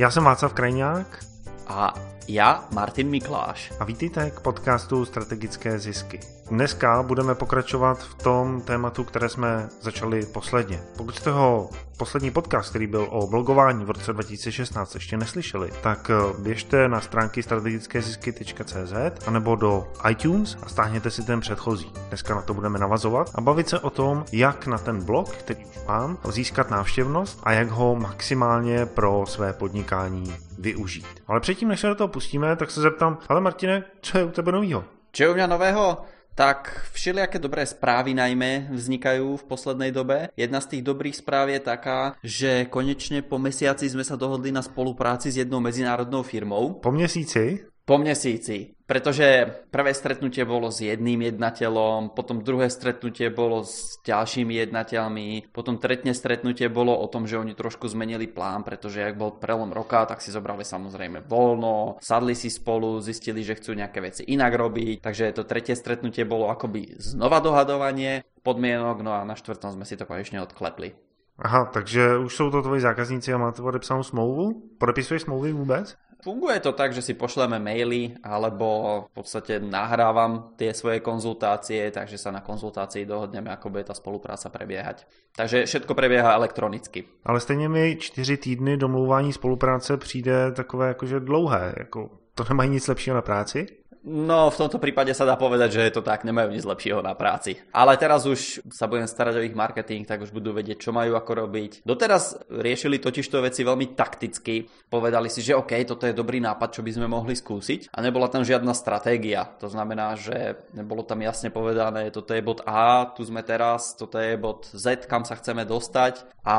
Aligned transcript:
Já 0.00 0.10
jsem 0.10 0.24
Václav 0.24 0.52
Krajňák. 0.52 1.24
A 1.66 1.94
já 2.34 2.64
Martin 2.74 3.08
Mikláš. 3.08 3.72
A 3.80 3.84
vítejte 3.84 4.30
k 4.30 4.40
podcastu 4.40 5.04
Strategické 5.04 5.78
zisky. 5.78 6.20
Dneska 6.50 7.02
budeme 7.02 7.34
pokračovat 7.34 7.98
v 7.98 8.14
tom 8.14 8.60
tématu, 8.60 9.04
které 9.04 9.28
jsme 9.28 9.68
začali 9.80 10.26
posledně. 10.26 10.80
Pokud 10.96 11.14
jste 11.14 11.30
ho 11.30 11.70
poslední 11.96 12.30
podcast, 12.30 12.70
který 12.70 12.86
byl 12.86 13.06
o 13.10 13.26
blogování 13.26 13.84
v 13.84 13.90
roce 13.90 14.12
2016, 14.12 14.94
ještě 14.94 15.16
neslyšeli, 15.16 15.70
tak 15.82 16.10
eh, 16.10 16.42
běžte 16.42 16.88
na 16.88 17.00
stránky 17.00 17.42
strategickézisky.cz 17.42 19.26
anebo 19.26 19.56
do 19.56 19.92
iTunes 20.10 20.56
a 20.62 20.68
stáhněte 20.68 21.10
si 21.10 21.22
ten 21.22 21.40
předchozí. 21.40 21.92
Dneska 22.08 22.34
na 22.34 22.42
to 22.42 22.54
budeme 22.54 22.78
navazovat 22.78 23.30
a 23.34 23.40
bavit 23.40 23.68
se 23.68 23.78
o 23.78 23.90
tom, 23.90 24.24
jak 24.32 24.66
na 24.66 24.78
ten 24.78 25.04
blog, 25.04 25.28
který 25.30 25.64
mám, 25.88 26.18
získat 26.28 26.70
návštěvnost 26.70 27.40
a 27.42 27.52
jak 27.52 27.68
ho 27.68 27.96
maximálně 27.96 28.86
pro 28.86 29.24
své 29.26 29.52
podnikání 29.52 30.34
využít. 30.60 31.06
Ale 31.26 31.40
předtím, 31.40 31.68
než 31.68 31.80
se 31.80 31.86
do 31.86 31.94
toho 31.94 32.08
pustíme, 32.08 32.56
tak 32.56 32.70
se 32.70 32.80
zeptám, 32.80 33.18
ale 33.28 33.40
Martine, 33.40 33.84
co 34.02 34.18
je 34.18 34.24
u 34.24 34.30
tebe 34.30 34.52
novýho? 34.52 34.84
Čo 35.12 35.22
je 35.24 35.30
u 35.30 35.34
mňa 35.34 35.46
nového? 35.46 36.04
Tak 36.34 36.86
všelijaké 36.92 37.42
dobré 37.42 37.66
správy 37.66 38.14
najmä 38.14 38.70
vznikajú 38.70 39.36
v 39.36 39.44
poslednej 39.44 39.90
dobe. 39.90 40.30
Jedna 40.38 40.62
z 40.62 40.66
tých 40.66 40.82
dobrých 40.86 41.16
správ 41.18 41.50
je 41.50 41.60
taká, 41.60 42.14
že 42.22 42.70
konečne 42.70 43.20
po 43.20 43.36
mesiaci 43.36 43.90
sme 43.90 44.06
sa 44.06 44.16
dohodli 44.16 44.54
na 44.54 44.62
spolupráci 44.62 45.34
s 45.34 45.36
jednou 45.36 45.60
medzinárodnou 45.60 46.22
firmou. 46.22 46.80
Po 46.80 46.92
měsíci? 46.94 47.66
Po 47.84 47.98
měsíci, 47.98 48.78
pretože 48.90 49.46
prvé 49.70 49.94
stretnutie 49.94 50.42
bolo 50.42 50.66
s 50.74 50.82
jedným 50.82 51.22
jednateľom, 51.22 52.10
potom 52.10 52.42
druhé 52.42 52.66
stretnutie 52.66 53.30
bolo 53.30 53.62
s 53.62 54.02
ďalšími 54.02 54.58
jednateľmi, 54.66 55.54
potom 55.54 55.78
tretne 55.78 56.10
stretnutie 56.10 56.66
bolo 56.66 56.98
o 56.98 57.06
tom, 57.06 57.30
že 57.30 57.38
oni 57.38 57.54
trošku 57.54 57.86
zmenili 57.86 58.26
plán, 58.26 58.66
pretože 58.66 58.98
ak 58.98 59.14
bol 59.14 59.38
prelom 59.38 59.70
roka, 59.70 60.02
tak 60.10 60.18
si 60.18 60.34
zobrali 60.34 60.66
samozrejme 60.66 61.22
voľno, 61.22 62.02
sadli 62.02 62.34
si 62.34 62.50
spolu, 62.50 62.98
zistili, 62.98 63.46
že 63.46 63.54
chcú 63.62 63.78
nejaké 63.78 64.02
veci 64.02 64.26
inak 64.26 64.58
robiť, 64.58 65.06
takže 65.06 65.38
to 65.38 65.46
tretie 65.46 65.78
stretnutie 65.78 66.26
bolo 66.26 66.50
akoby 66.50 66.98
znova 66.98 67.38
dohadovanie 67.38 68.26
podmienok, 68.42 69.06
no 69.06 69.14
a 69.14 69.22
na 69.22 69.38
štvrtom 69.38 69.70
sme 69.70 69.86
si 69.86 69.94
to 69.94 70.02
konečne 70.02 70.42
odklepli. 70.42 70.98
Aha, 71.38 71.70
takže 71.72 72.18
už 72.18 72.36
jsou 72.36 72.50
to 72.50 72.62
tvoji 72.62 72.80
zákazníci 72.80 73.32
a 73.32 73.38
máte 73.38 73.62
podepsanou 73.62 74.02
smlouvu? 74.02 74.76
Podepisuješ 74.78 75.22
smlouvy 75.22 75.52
vůbec? 75.52 75.96
Funguje 76.22 76.60
to 76.60 76.72
tak, 76.72 76.92
že 76.92 77.02
si 77.02 77.14
pošleme 77.14 77.58
maily 77.58 78.20
alebo 78.22 78.66
v 79.08 79.12
podstate 79.14 79.60
nahrávam 79.60 80.52
tie 80.56 80.74
svoje 80.74 81.00
konzultácie, 81.00 81.90
takže 81.90 82.18
sa 82.20 82.30
na 82.30 82.40
konzultácii 82.40 83.08
dohodneme, 83.08 83.48
ako 83.48 83.72
bude 83.72 83.84
tá 83.88 83.94
spolupráca 83.96 84.52
prebiehať. 84.52 85.08
Takže 85.36 85.64
všetko 85.66 85.94
prebieha 85.94 86.32
elektronicky. 86.32 87.04
Ale 87.24 87.40
stejně 87.40 87.68
mi 87.68 87.96
čtyři 88.00 88.36
týdny 88.36 88.76
domlouvání 88.76 89.32
spolupráce 89.32 89.96
přijde 89.96 90.52
takové 90.52 90.88
jakože 90.88 91.20
dlouhé. 91.20 91.74
Jako, 91.78 92.10
to 92.34 92.44
nemají 92.48 92.70
nic 92.70 92.88
lepšího 92.88 93.16
na 93.16 93.22
práci? 93.22 93.66
No, 94.00 94.48
v 94.48 94.56
tomto 94.56 94.80
prípade 94.80 95.12
sa 95.12 95.28
dá 95.28 95.36
povedať, 95.36 95.76
že 95.76 95.84
je 95.84 95.92
to 95.92 96.00
tak, 96.00 96.24
nemajú 96.24 96.56
nič 96.56 96.64
lepšieho 96.64 97.04
na 97.04 97.12
práci. 97.12 97.60
Ale 97.68 98.00
teraz 98.00 98.24
už 98.24 98.64
sa 98.72 98.88
budem 98.88 99.04
starať 99.04 99.34
o 99.36 99.44
ich 99.44 99.52
marketing, 99.52 100.08
tak 100.08 100.24
už 100.24 100.32
budú 100.32 100.56
vedieť, 100.56 100.80
čo 100.80 100.96
majú 100.96 101.12
ako 101.20 101.44
robiť. 101.44 101.84
Doteraz 101.84 102.48
riešili 102.48 102.96
totižto 102.96 103.44
veci 103.44 103.60
veľmi 103.60 103.92
takticky. 103.92 104.64
Povedali 104.88 105.28
si, 105.28 105.44
že 105.44 105.52
OK, 105.52 105.76
toto 105.84 106.08
je 106.08 106.16
dobrý 106.16 106.40
nápad, 106.40 106.80
čo 106.80 106.80
by 106.80 106.96
sme 106.96 107.12
mohli 107.12 107.36
skúsiť. 107.36 107.92
A 107.92 108.00
nebola 108.00 108.32
tam 108.32 108.40
žiadna 108.40 108.72
stratégia. 108.72 109.44
To 109.60 109.68
znamená, 109.68 110.16
že 110.16 110.56
nebolo 110.72 111.04
tam 111.04 111.20
jasne 111.20 111.52
povedané, 111.52 112.08
toto 112.08 112.32
je 112.32 112.40
bod 112.40 112.64
A, 112.64 113.04
tu 113.12 113.20
sme 113.28 113.44
teraz, 113.44 113.92
toto 114.00 114.16
je 114.16 114.32
bod 114.40 114.64
Z, 114.72 115.04
kam 115.04 115.28
sa 115.28 115.36
chceme 115.36 115.68
dostať. 115.68 116.24
A 116.40 116.56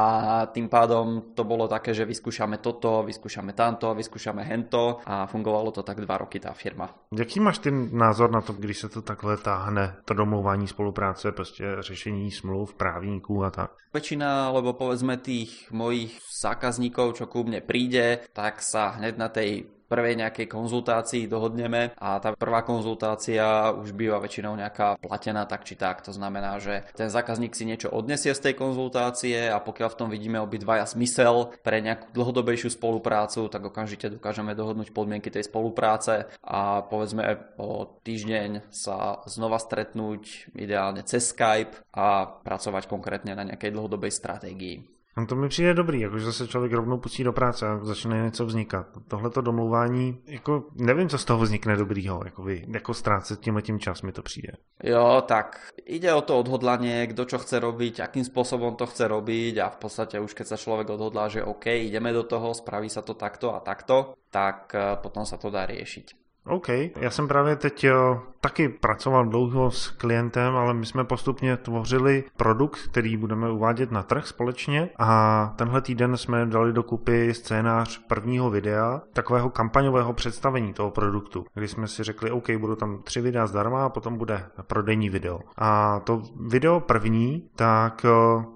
tým 0.53 0.69
pádom 0.69 1.34
to 1.34 1.42
bolo 1.42 1.66
také, 1.66 1.97
že 1.97 2.06
vyskúšame 2.06 2.62
toto, 2.62 3.02
vyskúšame 3.02 3.58
tamto, 3.58 3.97
vyskúšame 3.97 4.45
hento 4.45 5.02
a 5.09 5.25
fungovalo 5.25 5.73
to 5.73 5.81
tak 5.81 5.97
dva 6.06 6.22
roky 6.22 6.38
tá 6.38 6.53
firma. 6.53 6.86
Jaký 7.31 7.39
máš 7.39 7.59
ty 7.63 7.71
názor 7.91 8.31
na 8.31 8.41
to, 8.41 8.53
když 8.53 8.77
se 8.77 8.89
to 8.89 9.01
takhle 9.01 9.37
táhne, 9.37 9.95
to 10.05 10.13
domlouvání 10.13 10.67
spolupráce, 10.67 11.31
prostě 11.31 11.66
řešení 11.79 12.31
smluv, 12.31 12.73
právníků 12.73 13.44
a 13.44 13.51
tak? 13.51 13.72
Väčšina, 13.94 14.51
alebo 14.51 14.75
povedzme 14.75 15.16
tých 15.16 15.72
mojich 15.72 16.19
zákazníkov, 16.44 17.23
čo 17.23 17.31
ku 17.31 17.47
mne 17.47 17.63
príde, 17.63 18.28
tak 18.35 18.59
sa 18.59 19.00
hneď 19.00 19.16
na 19.16 19.31
tej 19.31 19.63
prvej 19.91 20.16
nejakej 20.24 20.47
konzultácii 20.47 21.28
dohodneme 21.28 21.91
a 22.00 22.24
tá 22.24 22.31
prvá 22.31 22.63
konzultácia 22.63 23.75
už 23.75 23.91
býva 23.91 24.24
väčšinou 24.24 24.56
nejaká 24.56 24.96
platená 25.03 25.44
tak 25.44 25.68
či 25.68 25.75
tak. 25.75 26.00
To 26.07 26.16
znamená, 26.16 26.56
že 26.63 26.88
ten 26.96 27.12
zákazník 27.12 27.52
si 27.52 27.68
niečo 27.68 27.91
odnesie 27.91 28.31
z 28.31 28.40
tej 28.40 28.56
konzultácie 28.56 29.51
a 29.51 29.59
pokiaľ 29.59 29.90
v 29.91 30.00
tom 30.00 30.07
vidíme 30.07 30.40
obidvaja 30.40 30.88
zmysel 30.88 31.51
pre 31.59 31.84
nejakú 31.84 32.16
dlhodobejšiu 32.16 32.72
spoluprácu, 32.72 33.51
tak 33.51 33.68
okamžite 33.68 34.07
dokážeme 34.16 34.56
dohodnúť 34.56 34.96
podmienky 34.96 35.28
tej 35.28 35.51
spolupráce 35.51 36.31
a 36.40 36.88
povedzme 36.88 37.35
po 37.59 38.00
týždeň 38.07 38.72
sa 38.72 39.19
znova 39.28 39.59
stretnúť 39.59 40.56
ideálne 40.56 41.03
cez 41.03 41.35
Skype 41.35 41.91
a 41.91 42.30
pracovať 42.30 42.88
konkrétne 42.88 43.35
na 43.35 43.44
nejakej 43.44 43.75
dlhodobej 43.75 44.13
stratégii. 44.13 45.00
No 45.17 45.25
to 45.25 45.35
mi 45.35 45.49
přijde 45.49 45.73
dobrý, 45.73 46.01
jakože 46.01 46.25
zase 46.25 46.47
člověk 46.47 46.73
rovnou 46.73 46.97
pustí 46.97 47.23
do 47.23 47.33
práce 47.33 47.67
a 47.67 47.77
začne 47.83 48.23
něco 48.23 48.45
vznikat. 48.45 48.88
Tohle 49.07 49.29
to 49.29 49.41
domlouvání, 49.41 50.22
jako 50.25 50.63
nevím, 50.75 51.09
co 51.09 51.17
z 51.17 51.25
toho 51.25 51.39
vznikne 51.39 51.75
dobrýho, 51.75 52.22
jako 52.25 52.44
vy, 52.44 52.66
jako 52.73 52.94
ztrácet 52.94 53.39
tím 53.39 53.61
tím 53.61 53.79
čas 53.79 54.01
mi 54.01 54.11
to 54.11 54.21
přijde. 54.21 54.51
Jo, 54.83 55.23
tak 55.27 55.69
ide 55.85 56.13
o 56.13 56.21
to 56.21 56.39
odhodlanie, 56.39 57.07
kto 57.07 57.25
čo 57.25 57.38
chce 57.38 57.59
robiť, 57.59 58.00
akým 58.00 58.23
spôsobom 58.23 58.75
to 58.75 58.85
chce 58.85 59.07
robiť 59.07 59.57
a 59.59 59.69
v 59.69 59.77
podstate 59.77 60.19
už 60.19 60.33
keď 60.33 60.47
sa 60.47 60.57
človek 60.57 60.89
odhodlá, 60.89 61.27
že 61.27 61.44
OK, 61.44 61.67
ideme 61.67 62.13
do 62.13 62.23
toho, 62.23 62.53
spraví 62.53 62.89
sa 62.89 63.01
to 63.01 63.13
takto 63.13 63.53
a 63.55 63.59
takto, 63.59 64.16
tak 64.31 64.71
eh, 64.73 64.95
potom 65.03 65.25
sa 65.27 65.38
to 65.38 65.51
dá 65.51 65.66
riešiť. 65.66 66.16
OK, 66.45 66.69
já 66.95 67.09
jsem 67.09 67.27
právě 67.27 67.55
teď 67.55 67.83
jo, 67.83 68.21
taky 68.41 68.69
pracoval 68.69 69.25
dlouho 69.25 69.72
s 69.72 69.90
klientem, 69.90 70.56
ale 70.56 70.74
my 70.74 70.85
jsme 70.85 71.03
postupně 71.03 71.57
tvořili 71.57 72.24
produkt, 72.38 72.79
který 72.91 73.18
budeme 73.18 73.52
uvádět 73.52 73.91
na 73.91 74.03
trh 74.03 74.28
společně 74.28 74.90
a 75.00 75.53
tenhle 75.56 75.81
týden 75.81 76.18
jsme 76.18 76.46
dali 76.46 76.74
dokupy 76.74 77.34
scénář 77.34 78.01
prvního 78.07 78.50
videa, 78.50 79.01
takového 79.13 79.50
kampaňového 79.50 80.13
představení 80.13 80.74
toho 80.74 80.91
produktu, 80.91 81.46
kdy 81.53 81.68
jsme 81.68 81.88
si 81.88 82.03
řekli, 82.03 82.31
OK, 82.31 82.51
budou 82.57 82.75
tam 82.75 83.01
tři 83.03 83.22
videa 83.22 83.47
zdarma 83.47 83.85
a 83.85 83.90
potom 83.90 84.18
bude 84.18 84.46
prodejní 84.68 85.09
video. 85.09 85.40
A 85.57 86.00
to 86.00 86.22
video 86.47 86.80
první, 86.80 87.50
tak 87.56 88.06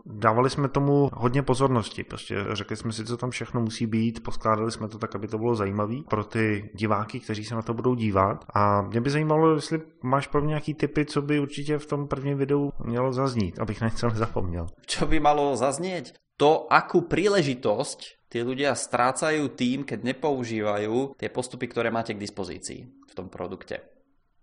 dávali 0.05 0.49
jsme 0.49 0.67
tomu 0.67 1.09
hodně 1.13 1.41
pozornosti, 1.41 2.03
prostě 2.03 2.45
řekli 2.51 2.75
jsme 2.75 2.91
si, 2.91 3.05
co 3.05 3.17
tam 3.17 3.29
všechno 3.29 3.61
musí 3.61 3.85
být, 3.85 4.23
poskládali 4.23 4.71
jsme 4.71 4.87
to 4.87 4.97
tak, 4.97 5.15
aby 5.15 5.27
to 5.27 5.37
bylo 5.37 5.55
zajímavé 5.55 5.95
pro 6.09 6.23
ty 6.23 6.69
diváky, 6.73 7.19
kteří 7.19 7.43
se 7.43 7.55
na 7.55 7.61
to 7.61 7.73
budou 7.73 7.95
dívat. 7.95 8.45
A 8.53 8.81
mě 8.81 9.01
by 9.01 9.09
zajímalo, 9.09 9.55
jestli 9.55 9.74
máš 10.03 10.27
pro 10.27 10.41
mě 10.41 10.49
nějaký 10.49 10.73
typy, 10.73 11.05
co 11.05 11.21
by 11.21 11.39
určitě 11.39 11.77
v 11.77 11.85
tom 11.85 12.07
prvním 12.07 12.37
videu 12.37 12.71
mělo 12.85 13.13
zaznít, 13.13 13.59
abych 13.59 13.81
na 13.81 13.87
něco 13.87 14.09
nezapomněl. 14.09 14.67
Čo 14.85 15.05
by 15.05 15.19
malo 15.19 15.55
zaznieť? 15.55 16.13
To, 16.35 16.67
akú 16.67 17.07
príležitosť 17.07 18.27
tí 18.27 18.43
ľudia 18.43 18.75
strácajú 18.75 19.55
tým, 19.55 19.87
keď 19.87 20.03
nepoužívajú 20.03 21.15
tie 21.15 21.31
postupy, 21.31 21.71
ktoré 21.71 21.87
máte 21.95 22.11
k 22.11 22.19
dispozícii 22.19 23.07
v 23.07 23.13
tom 23.15 23.31
produkte. 23.31 23.79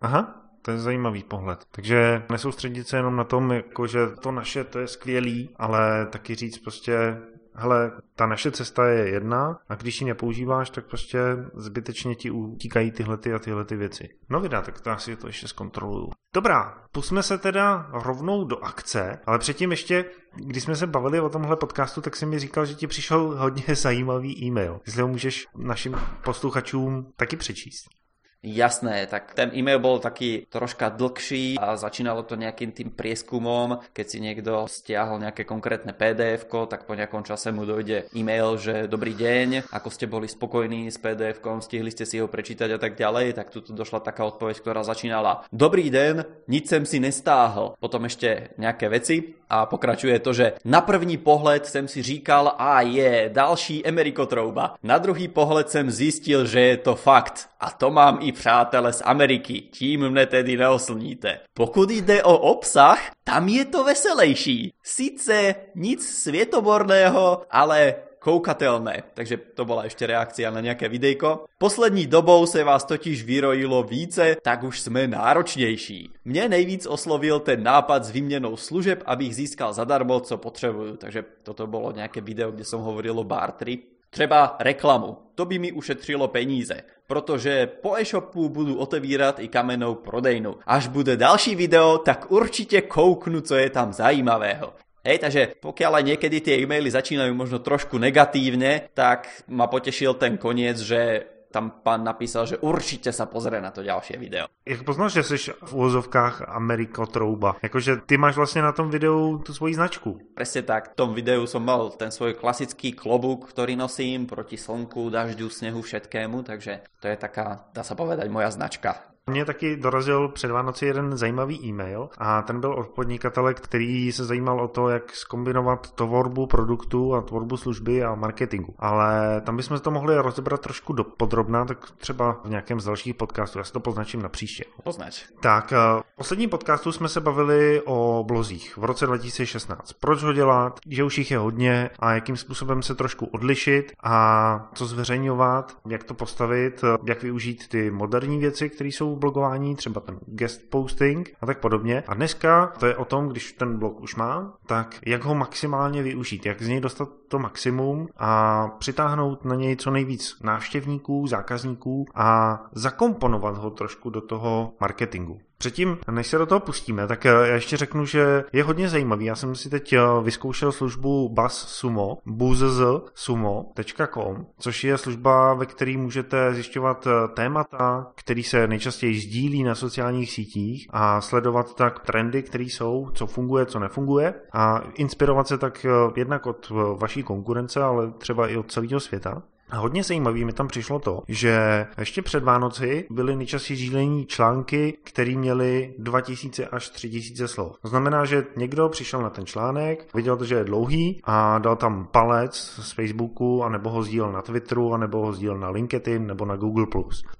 Aha, 0.00 0.48
to 0.65 0.70
je 0.70 0.78
zajímavý 0.78 1.22
pohled. 1.22 1.64
Takže 1.70 2.22
nesoustředit 2.31 2.88
se 2.88 2.97
jenom 2.97 3.16
na 3.16 3.25
tom, 3.25 3.53
jako 3.53 3.87
že 3.87 3.99
to 4.22 4.32
naše, 4.32 4.64
to 4.64 4.78
je 4.78 4.88
skvělý, 4.88 5.50
ale 5.56 6.06
taky 6.06 6.34
říct 6.34 6.59
prostě, 6.59 7.19
hele, 7.54 7.92
ta 8.16 8.26
naše 8.26 8.50
cesta 8.50 8.88
je 8.88 9.08
jedna 9.08 9.58
a 9.68 9.74
když 9.74 10.00
ji 10.00 10.06
nepoužíváš, 10.06 10.70
tak 10.70 10.86
prostě 10.86 11.18
zbytečně 11.54 12.14
ti 12.14 12.30
utíkají 12.30 12.90
tyhle 12.90 13.16
ty 13.16 13.32
a 13.32 13.38
tyhle 13.38 13.64
ty 13.64 13.76
věci. 13.76 14.08
No 14.28 14.40
vydá, 14.40 14.62
tak 14.62 14.80
to 14.80 14.90
asi 14.90 15.16
to 15.16 15.26
ještě 15.26 15.48
zkontroluju. 15.48 16.10
Dobrá, 16.34 16.78
pusme 16.92 17.22
se 17.22 17.38
teda 17.38 17.90
rovnou 17.92 18.44
do 18.44 18.64
akce, 18.64 19.18
ale 19.26 19.38
předtím 19.38 19.70
ještě, 19.70 20.04
když 20.34 20.62
jsme 20.62 20.76
se 20.76 20.86
bavili 20.86 21.20
o 21.20 21.28
tomhle 21.28 21.56
podcastu, 21.56 22.00
tak 22.00 22.16
si 22.16 22.26
mi 22.26 22.38
říkal, 22.38 22.66
že 22.66 22.74
ti 22.74 22.86
přišel 22.86 23.20
hodně 23.20 23.64
zajímavý 23.74 24.44
e-mail. 24.44 24.80
Jestli 24.86 25.02
ho 25.02 25.08
můžeš 25.08 25.46
našim 25.56 25.96
posluchačům 26.25 27.12
taky 27.16 27.37
přečíst. 27.37 28.01
Jasné, 28.42 29.06
tak 29.06 29.38
ten 29.38 29.54
e-mail 29.54 29.78
bol 29.78 30.02
taký 30.02 30.50
troška 30.50 30.90
dlhší 30.90 31.62
a 31.62 31.78
začínalo 31.78 32.26
to 32.26 32.34
nejakým 32.34 32.74
tým 32.74 32.90
prieskumom, 32.90 33.78
keď 33.94 34.06
si 34.10 34.18
niekto 34.18 34.66
stiahol 34.66 35.22
nejaké 35.22 35.46
konkrétne 35.46 35.94
pdf 35.94 36.50
tak 36.66 36.90
po 36.90 36.98
nejakom 36.98 37.22
čase 37.22 37.54
mu 37.54 37.62
dojde 37.62 38.10
e-mail, 38.10 38.58
že 38.58 38.90
dobrý 38.90 39.14
deň, 39.14 39.70
ako 39.70 39.88
ste 39.94 40.10
boli 40.10 40.26
spokojní 40.26 40.90
s 40.90 40.98
pdf 40.98 41.38
stihli 41.62 41.94
ste 41.94 42.02
si 42.02 42.18
ho 42.18 42.26
prečítať 42.26 42.66
a 42.74 42.78
tak 42.82 42.98
ďalej, 42.98 43.38
tak 43.38 43.54
tu 43.54 43.62
došla 43.62 44.02
taká 44.02 44.26
odpoveď, 44.26 44.58
ktorá 44.58 44.82
začínala 44.82 45.46
Dobrý 45.54 45.86
deň, 45.86 46.48
nič 46.50 46.66
sem 46.66 46.82
si 46.82 46.98
nestáhl. 46.98 47.78
Potom 47.78 48.10
ešte 48.10 48.58
nejaké 48.58 48.90
veci 48.90 49.38
a 49.52 49.70
pokračuje 49.70 50.18
to, 50.18 50.32
že 50.32 50.46
na 50.64 50.80
první 50.80 51.20
pohled 51.20 51.66
jsem 51.66 51.88
si 51.88 52.02
říkal, 52.02 52.56
a 52.58 52.80
je, 52.80 53.30
další 53.32 53.86
Amerikotrouba. 53.86 54.74
Na 54.82 54.98
druhý 54.98 55.28
pohled 55.28 55.70
jsem 55.70 55.90
zistil, 55.90 56.46
že 56.46 56.60
je 56.60 56.76
to 56.76 56.96
fakt. 56.96 57.51
A 57.62 57.70
to 57.70 57.91
mám 57.91 58.19
i 58.20 58.32
přátele 58.32 58.93
z 58.93 59.03
Ameriky, 59.05 59.61
tím 59.70 60.11
mne 60.11 60.26
tedy 60.26 60.56
neoslníte. 60.56 61.41
Pokud 61.55 61.91
jde 61.91 62.23
o 62.23 62.38
obsah, 62.38 62.99
tam 63.25 63.49
je 63.49 63.64
to 63.64 63.85
veselejší. 63.85 64.75
Sice 64.82 65.55
nic 65.75 66.03
světoborného, 66.03 67.47
ale 67.50 67.94
koukateľné. 68.23 69.14
Takže 69.19 69.59
to 69.59 69.67
bola 69.67 69.91
ešte 69.91 70.06
reakcia 70.06 70.47
na 70.55 70.62
nejaké 70.62 70.87
videjko. 70.87 71.50
Poslední 71.59 72.06
dobou 72.06 72.47
se 72.47 72.64
vás 72.64 72.87
totiž 72.87 73.23
vyrojilo 73.26 73.82
více, 73.82 74.37
tak 74.43 74.62
už 74.62 74.81
jsme 74.81 75.06
náročnější. 75.06 76.11
Mne 76.25 76.49
nejvíc 76.49 76.87
oslovil 76.87 77.41
ten 77.41 77.62
nápad 77.62 78.05
s 78.05 78.11
výměnou 78.11 78.56
služeb, 78.56 79.03
abych 79.06 79.35
získal 79.35 79.73
zadarmo, 79.75 80.20
co 80.20 80.38
potřebuju. 80.38 80.97
Takže 80.97 81.43
toto 81.43 81.67
bolo 81.67 81.91
nejaké 81.93 82.23
video, 82.23 82.55
kde 82.55 82.64
som 82.64 82.82
hovoril 82.82 83.19
o 83.19 83.26
bartri. 83.26 83.79
Třeba 84.11 84.56
reklamu. 84.61 85.19
To 85.35 85.44
by 85.44 85.59
mi 85.59 85.73
ušetřilo 85.73 86.29
peníze, 86.29 86.82
protože 87.12 87.67
po 87.67 87.97
e-shopu 87.97 88.49
budu 88.49 88.81
otevírat 88.81 89.37
i 89.41 89.49
kamennou 89.49 89.94
prodejnu. 89.94 90.56
Až 90.67 90.88
bude 90.88 91.17
další 91.17 91.55
video, 91.55 91.99
tak 91.99 92.31
určitě 92.32 92.81
kouknu, 92.81 93.41
co 93.41 93.55
je 93.56 93.70
tam 93.70 93.93
zajímavého. 93.93 94.73
Hej, 95.05 95.19
takže 95.19 95.43
pokiaľ 95.61 95.99
aj 95.99 96.05
niekedy 96.09 96.41
tie 96.41 96.62
e-maily 96.62 96.87
začínajú 96.87 97.35
možno 97.35 97.59
trošku 97.59 97.99
negatívne, 97.99 98.87
tak 98.94 99.29
ma 99.50 99.67
potešil 99.67 100.14
ten 100.14 100.38
koniec, 100.38 100.79
že 100.79 101.26
tam 101.52 101.84
pán 101.84 102.04
napísal, 102.04 102.46
že 102.49 102.56
určitě 102.58 103.12
sa 103.12 103.28
pozrie 103.28 103.60
na 103.60 103.70
to 103.70 103.84
ďalšie 103.84 104.16
video. 104.16 104.49
Jak 104.64 104.82
poznáš, 104.82 105.12
že 105.12 105.22
jsi 105.22 105.52
v 105.62 105.72
úvozovkách 105.72 106.49
Ameriko 106.49 107.06
Trouba? 107.06 107.56
Jakože 107.62 107.96
ty 108.06 108.16
máš 108.16 108.37
vlastně 108.37 108.62
na 108.62 108.72
tom 108.72 108.90
videu 108.90 109.38
tu 109.38 109.54
svoji 109.54 109.75
značku. 109.75 110.19
Presne 110.34 110.62
tak. 110.62 110.93
V 110.93 110.94
tom 110.96 111.14
videu 111.14 111.46
som 111.46 111.64
mal 111.64 111.90
ten 111.90 112.10
svoj 112.10 112.34
klasický 112.34 112.93
klobúk, 112.96 113.52
ktorý 113.52 113.76
nosím 113.76 114.26
proti 114.26 114.56
slnku, 114.56 115.10
dažďu, 115.10 115.49
snehu, 115.50 115.82
všetkému, 115.82 116.43
takže 116.43 116.81
to 117.00 117.08
je 117.08 117.16
taká, 117.16 117.69
dá 117.75 117.84
sa 117.84 117.94
povedať, 117.94 118.32
moja 118.32 118.50
značka. 118.50 119.12
Mně 119.30 119.44
taky 119.44 119.76
dorazil 119.76 120.28
před 120.28 120.50
Vánoci 120.50 120.86
jeden 120.86 121.16
zajímavý 121.16 121.66
e-mail 121.66 122.08
a 122.19 122.42
ten 122.42 122.60
byl 122.60 122.74
od 122.74 122.88
podnikatele, 122.88 123.54
který 123.54 124.12
se 124.12 124.24
zajímal 124.24 124.60
o 124.60 124.69
to, 124.69 124.88
jak 124.88 125.16
skombinovat 125.16 125.90
tvorbu 125.90 126.46
produktu 126.46 127.14
a 127.14 127.22
tvorbu 127.22 127.56
služby 127.56 128.04
a 128.04 128.14
marketingu. 128.14 128.74
Ale 128.78 129.40
tam 129.40 129.56
bychom 129.56 129.80
to 129.80 129.90
mohli 129.90 130.16
rozebrat 130.19 130.60
trošku 130.60 130.92
do 130.92 131.04
podrobná, 131.04 131.64
tak 131.64 131.90
třeba 131.90 132.40
v 132.44 132.48
nějakém 132.48 132.80
z 132.80 132.84
dalších 132.84 133.14
podcastů. 133.14 133.58
Já 133.58 133.64
si 133.64 133.72
to 133.72 133.80
poznačím 133.80 134.22
na 134.22 134.28
příště. 134.28 134.64
Poznač. 134.84 135.25
Tak, 135.40 135.72
eh, 135.72 135.76
v 136.12 136.16
posledním 136.16 136.50
podcastu 136.50 136.92
jsme 136.92 137.08
se 137.08 137.20
bavili 137.20 137.82
o 137.84 138.25
blozích 138.28 138.76
v 138.76 138.84
roce 138.84 139.06
2016. 139.06 139.92
Proč 139.92 140.22
ho 140.22 140.32
dělat, 140.32 140.80
že 140.86 141.04
už 141.04 141.18
jich 141.18 141.30
je 141.30 141.38
hodně 141.38 141.90
a 141.98 142.12
jakým 142.14 142.36
způsobem 142.36 142.82
se 142.82 142.94
trošku 142.94 143.26
odlišit 143.26 143.92
a 144.02 144.70
co 144.75 144.86
zveřejňovat, 144.86 145.76
jak 145.88 146.04
to 146.04 146.14
postavit, 146.14 146.84
jak 147.04 147.22
využít 147.22 147.68
ty 147.68 147.90
moderní 147.90 148.38
věci, 148.38 148.70
které 148.70 148.88
jsou 148.88 149.12
blogování, 149.17 149.76
třeba 149.76 150.00
ten 150.00 150.19
guest 150.26 150.70
posting 150.70 151.37
a 151.41 151.47
tak 151.47 151.61
podobně. 151.61 152.03
A 152.06 152.14
dneska 152.14 152.73
to 152.79 152.87
je 152.87 152.97
o 152.97 153.05
tom, 153.05 153.29
když 153.29 153.53
ten 153.53 153.79
blog 153.79 154.00
už 154.00 154.14
má, 154.14 154.55
tak 154.67 154.99
jak 155.06 155.25
ho 155.25 155.35
maximálně 155.35 156.03
využít, 156.03 156.47
jak 156.47 156.62
z 156.62 156.69
něj 156.69 156.81
dostat 156.81 157.09
to 157.29 157.38
maximum 157.38 158.09
a 158.17 158.69
přitáhnout 158.69 159.44
na 159.44 159.55
něj 159.55 159.76
co 159.76 159.91
nejvíc 159.91 160.37
návštěvníků, 160.43 161.26
zákazníků 161.26 162.06
a 162.14 162.61
zakomponovat 162.73 163.56
ho 163.56 163.70
trošku 163.70 164.11
do 164.11 164.20
toho 164.20 164.75
marketingu. 164.81 165.41
Předtím, 165.62 165.99
než 166.11 166.26
se 166.26 166.38
do 166.38 166.47
toho 166.47 166.61
pustíme, 166.61 167.06
tak 167.06 167.25
já 167.25 167.47
ještě 167.47 167.76
řeknu, 167.76 168.06
že 168.06 168.44
je 168.53 168.64
hodně 168.64 168.88
zajímavý. 168.88 169.25
Já 169.25 169.35
jsem 169.35 169.55
si 169.55 169.70
teď 169.70 169.94
vyzkoušel 170.23 170.73
službu 170.73 171.29
Buzz 171.29 171.53
Sumo, 171.53 172.19
buzzsumo.com, 172.26 174.47
což 174.59 174.85
je 174.85 174.99
služba, 174.99 175.55
ve 175.55 175.67
které 175.67 175.97
můžete 175.97 176.55
zjišťovat 176.55 177.09
témata, 177.35 178.06
které 178.14 178.43
se 178.43 178.67
nejčastěji 178.67 179.20
sdílí 179.20 179.62
na 179.62 179.75
sociálních 179.75 180.32
sítích 180.32 180.87
a 180.91 181.20
sledovat 181.20 181.75
tak 181.75 182.00
trendy, 182.00 182.43
které 182.43 182.64
jsou, 182.64 183.11
co 183.14 183.26
funguje, 183.26 183.67
co 183.67 183.79
nefunguje 183.79 184.35
a 184.53 184.82
inspirovat 184.94 185.49
se 185.49 185.59
tak 185.59 185.87
jednak 186.17 186.47
od 186.47 186.73
vaší 186.97 187.23
konkurence, 187.23 187.82
ale 187.82 188.12
třeba 188.19 188.49
i 188.49 188.56
od 188.56 188.73
celého 188.73 189.00
světa. 189.00 189.43
A 189.72 189.78
hodně 189.78 190.02
zajímavý 190.02 190.44
mi 190.44 190.52
tam 190.52 190.69
přišlo 190.69 190.98
to, 190.98 191.22
že 191.28 191.86
ještě 191.98 192.22
před 192.22 192.44
Vánoci 192.44 193.06
byly 193.10 193.36
nejčastěji 193.36 193.76
sdílení 193.76 194.26
články, 194.26 194.98
které 195.04 195.36
měly 195.36 195.94
2000 195.98 196.66
až 196.66 196.88
3000 196.88 197.48
slov. 197.48 197.78
To 197.82 197.88
znamená, 197.88 198.24
že 198.24 198.46
někdo 198.56 198.88
přišel 198.88 199.22
na 199.22 199.30
ten 199.30 199.46
článek, 199.46 200.14
viděl 200.14 200.36
to, 200.36 200.44
že 200.44 200.54
je 200.54 200.64
dlouhý 200.64 201.20
a 201.24 201.58
dal 201.58 201.76
tam 201.76 202.08
palec 202.10 202.56
z 202.56 202.92
Facebooku, 202.92 203.64
anebo 203.64 203.90
ho 203.90 204.02
sdílel 204.02 204.32
na 204.32 204.42
Twitteru, 204.42 204.94
anebo 204.94 205.19
ho 205.26 205.32
sdílel 205.32 205.58
na 205.58 205.70
LinkedIn, 205.70 206.26
nebo 206.26 206.44
na 206.44 206.56
Google+. 206.56 206.86